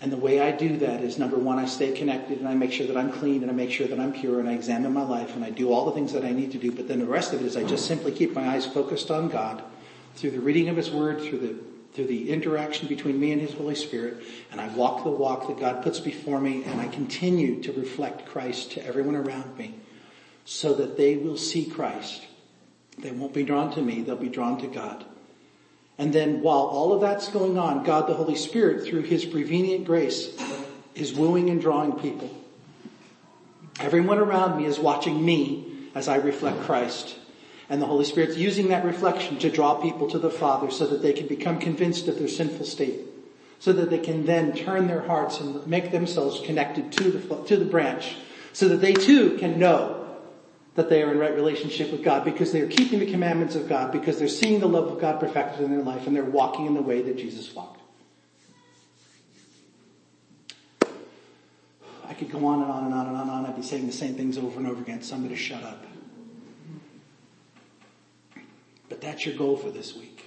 And 0.02 0.10
the 0.10 0.16
way 0.16 0.40
I 0.40 0.50
do 0.50 0.78
that 0.78 1.00
is 1.00 1.16
number 1.16 1.36
one, 1.38 1.60
I 1.60 1.64
stay 1.64 1.92
connected 1.92 2.40
and 2.40 2.48
I 2.48 2.54
make 2.54 2.72
sure 2.72 2.88
that 2.88 2.96
I'm 2.96 3.12
clean 3.12 3.42
and 3.42 3.50
I 3.50 3.54
make 3.54 3.70
sure 3.70 3.86
that 3.86 4.00
I'm 4.00 4.12
pure 4.12 4.40
and 4.40 4.48
I 4.48 4.52
examine 4.52 4.92
my 4.92 5.04
life 5.04 5.36
and 5.36 5.44
I 5.44 5.50
do 5.50 5.72
all 5.72 5.84
the 5.84 5.92
things 5.92 6.12
that 6.12 6.24
I 6.24 6.32
need 6.32 6.50
to 6.52 6.58
do. 6.58 6.72
But 6.72 6.88
then 6.88 6.98
the 6.98 7.06
rest 7.06 7.32
of 7.32 7.40
it 7.40 7.46
is 7.46 7.56
I 7.56 7.62
just 7.62 7.86
simply 7.86 8.10
keep 8.10 8.34
my 8.34 8.48
eyes 8.48 8.66
focused 8.66 9.12
on 9.12 9.28
God 9.28 9.62
through 10.16 10.32
the 10.32 10.40
reading 10.40 10.68
of 10.68 10.76
His 10.76 10.90
Word, 10.90 11.20
through 11.20 11.38
the, 11.38 11.56
through 11.94 12.06
the 12.06 12.30
interaction 12.30 12.88
between 12.88 13.20
me 13.20 13.30
and 13.30 13.40
His 13.40 13.52
Holy 13.52 13.76
Spirit. 13.76 14.24
And 14.50 14.60
I 14.60 14.66
walk 14.74 15.04
the 15.04 15.10
walk 15.10 15.46
that 15.46 15.60
God 15.60 15.84
puts 15.84 16.00
before 16.00 16.40
me 16.40 16.64
and 16.64 16.80
I 16.80 16.88
continue 16.88 17.62
to 17.62 17.72
reflect 17.72 18.26
Christ 18.26 18.72
to 18.72 18.84
everyone 18.84 19.14
around 19.14 19.56
me 19.56 19.76
so 20.44 20.74
that 20.74 20.96
they 20.96 21.16
will 21.16 21.36
see 21.36 21.64
Christ. 21.64 22.26
They 22.98 23.12
won't 23.12 23.34
be 23.34 23.44
drawn 23.44 23.72
to 23.74 23.80
me, 23.80 24.02
they'll 24.02 24.16
be 24.16 24.28
drawn 24.28 24.60
to 24.62 24.66
God. 24.66 25.04
And 26.02 26.12
then 26.12 26.42
while 26.42 26.62
all 26.62 26.92
of 26.92 27.00
that's 27.00 27.28
going 27.28 27.56
on, 27.56 27.84
God 27.84 28.08
the 28.08 28.14
Holy 28.14 28.34
Spirit, 28.34 28.84
through 28.84 29.02
His 29.02 29.24
prevenient 29.24 29.84
grace, 29.84 30.36
is 30.96 31.14
wooing 31.14 31.48
and 31.48 31.60
drawing 31.60 31.92
people. 31.92 32.28
Everyone 33.78 34.18
around 34.18 34.56
me 34.56 34.66
is 34.66 34.80
watching 34.80 35.24
me 35.24 35.64
as 35.94 36.08
I 36.08 36.16
reflect 36.16 36.62
Christ. 36.62 37.14
And 37.68 37.80
the 37.80 37.86
Holy 37.86 38.04
Spirit's 38.04 38.36
using 38.36 38.70
that 38.70 38.84
reflection 38.84 39.38
to 39.38 39.48
draw 39.48 39.80
people 39.80 40.10
to 40.10 40.18
the 40.18 40.28
Father 40.28 40.72
so 40.72 40.88
that 40.88 41.02
they 41.02 41.12
can 41.12 41.28
become 41.28 41.60
convinced 41.60 42.08
of 42.08 42.18
their 42.18 42.26
sinful 42.26 42.66
state. 42.66 43.02
so 43.60 43.72
that 43.72 43.90
they 43.90 43.98
can 43.98 44.26
then 44.26 44.52
turn 44.56 44.88
their 44.88 45.02
hearts 45.02 45.38
and 45.38 45.64
make 45.68 45.92
themselves 45.92 46.40
connected 46.44 46.90
to 46.90 47.12
the, 47.12 47.44
to 47.44 47.56
the 47.56 47.64
branch 47.64 48.16
so 48.52 48.66
that 48.66 48.80
they 48.80 48.92
too 48.92 49.38
can 49.38 49.56
know 49.56 50.01
that 50.74 50.88
they 50.88 51.02
are 51.02 51.12
in 51.12 51.18
right 51.18 51.34
relationship 51.34 51.92
with 51.92 52.02
God 52.02 52.24
because 52.24 52.50
they 52.52 52.60
are 52.60 52.66
keeping 52.66 52.98
the 52.98 53.10
commandments 53.10 53.54
of 53.54 53.68
God, 53.68 53.92
because 53.92 54.18
they're 54.18 54.28
seeing 54.28 54.60
the 54.60 54.68
love 54.68 54.88
of 54.88 55.00
God 55.00 55.20
perfected 55.20 55.62
in 55.62 55.70
their 55.70 55.82
life 55.82 56.06
and 56.06 56.16
they're 56.16 56.24
walking 56.24 56.66
in 56.66 56.74
the 56.74 56.82
way 56.82 57.02
that 57.02 57.16
Jesus 57.18 57.54
walked. 57.54 57.80
I 62.08 62.14
could 62.14 62.30
go 62.30 62.44
on 62.46 62.62
and 62.62 62.70
on 62.70 62.84
and 62.84 62.94
on 62.94 63.06
and 63.06 63.16
on 63.16 63.22
and 63.22 63.30
on. 63.30 63.46
I'd 63.46 63.56
be 63.56 63.62
saying 63.62 63.86
the 63.86 63.92
same 63.92 64.14
things 64.14 64.38
over 64.38 64.58
and 64.58 64.66
over 64.66 64.80
again. 64.80 65.02
Somebody 65.02 65.34
shut 65.34 65.62
up. 65.62 65.84
But 68.88 69.00
that's 69.00 69.24
your 69.24 69.34
goal 69.36 69.56
for 69.56 69.70
this 69.70 69.96
week. 69.96 70.24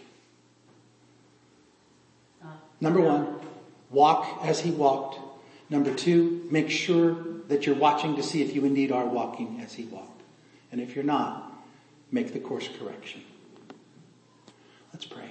Number 2.81 3.01
one, 3.01 3.35
walk 3.89 4.39
as 4.43 4.59
he 4.59 4.71
walked. 4.71 5.19
Number 5.69 5.93
two, 5.93 6.47
make 6.51 6.69
sure 6.69 7.15
that 7.47 7.65
you're 7.65 7.75
watching 7.75 8.15
to 8.15 8.23
see 8.23 8.41
if 8.41 8.55
you 8.55 8.65
indeed 8.65 8.91
are 8.91 9.05
walking 9.05 9.61
as 9.61 9.73
he 9.73 9.85
walked. 9.85 10.14
And 10.75 10.83
if 10.83 10.93
you're 10.93 11.05
not, 11.05 11.53
make 12.11 12.33
the 12.33 12.39
course 12.39 12.67
correction. 12.77 13.21
Let's 14.91 15.05
pray. 15.05 15.29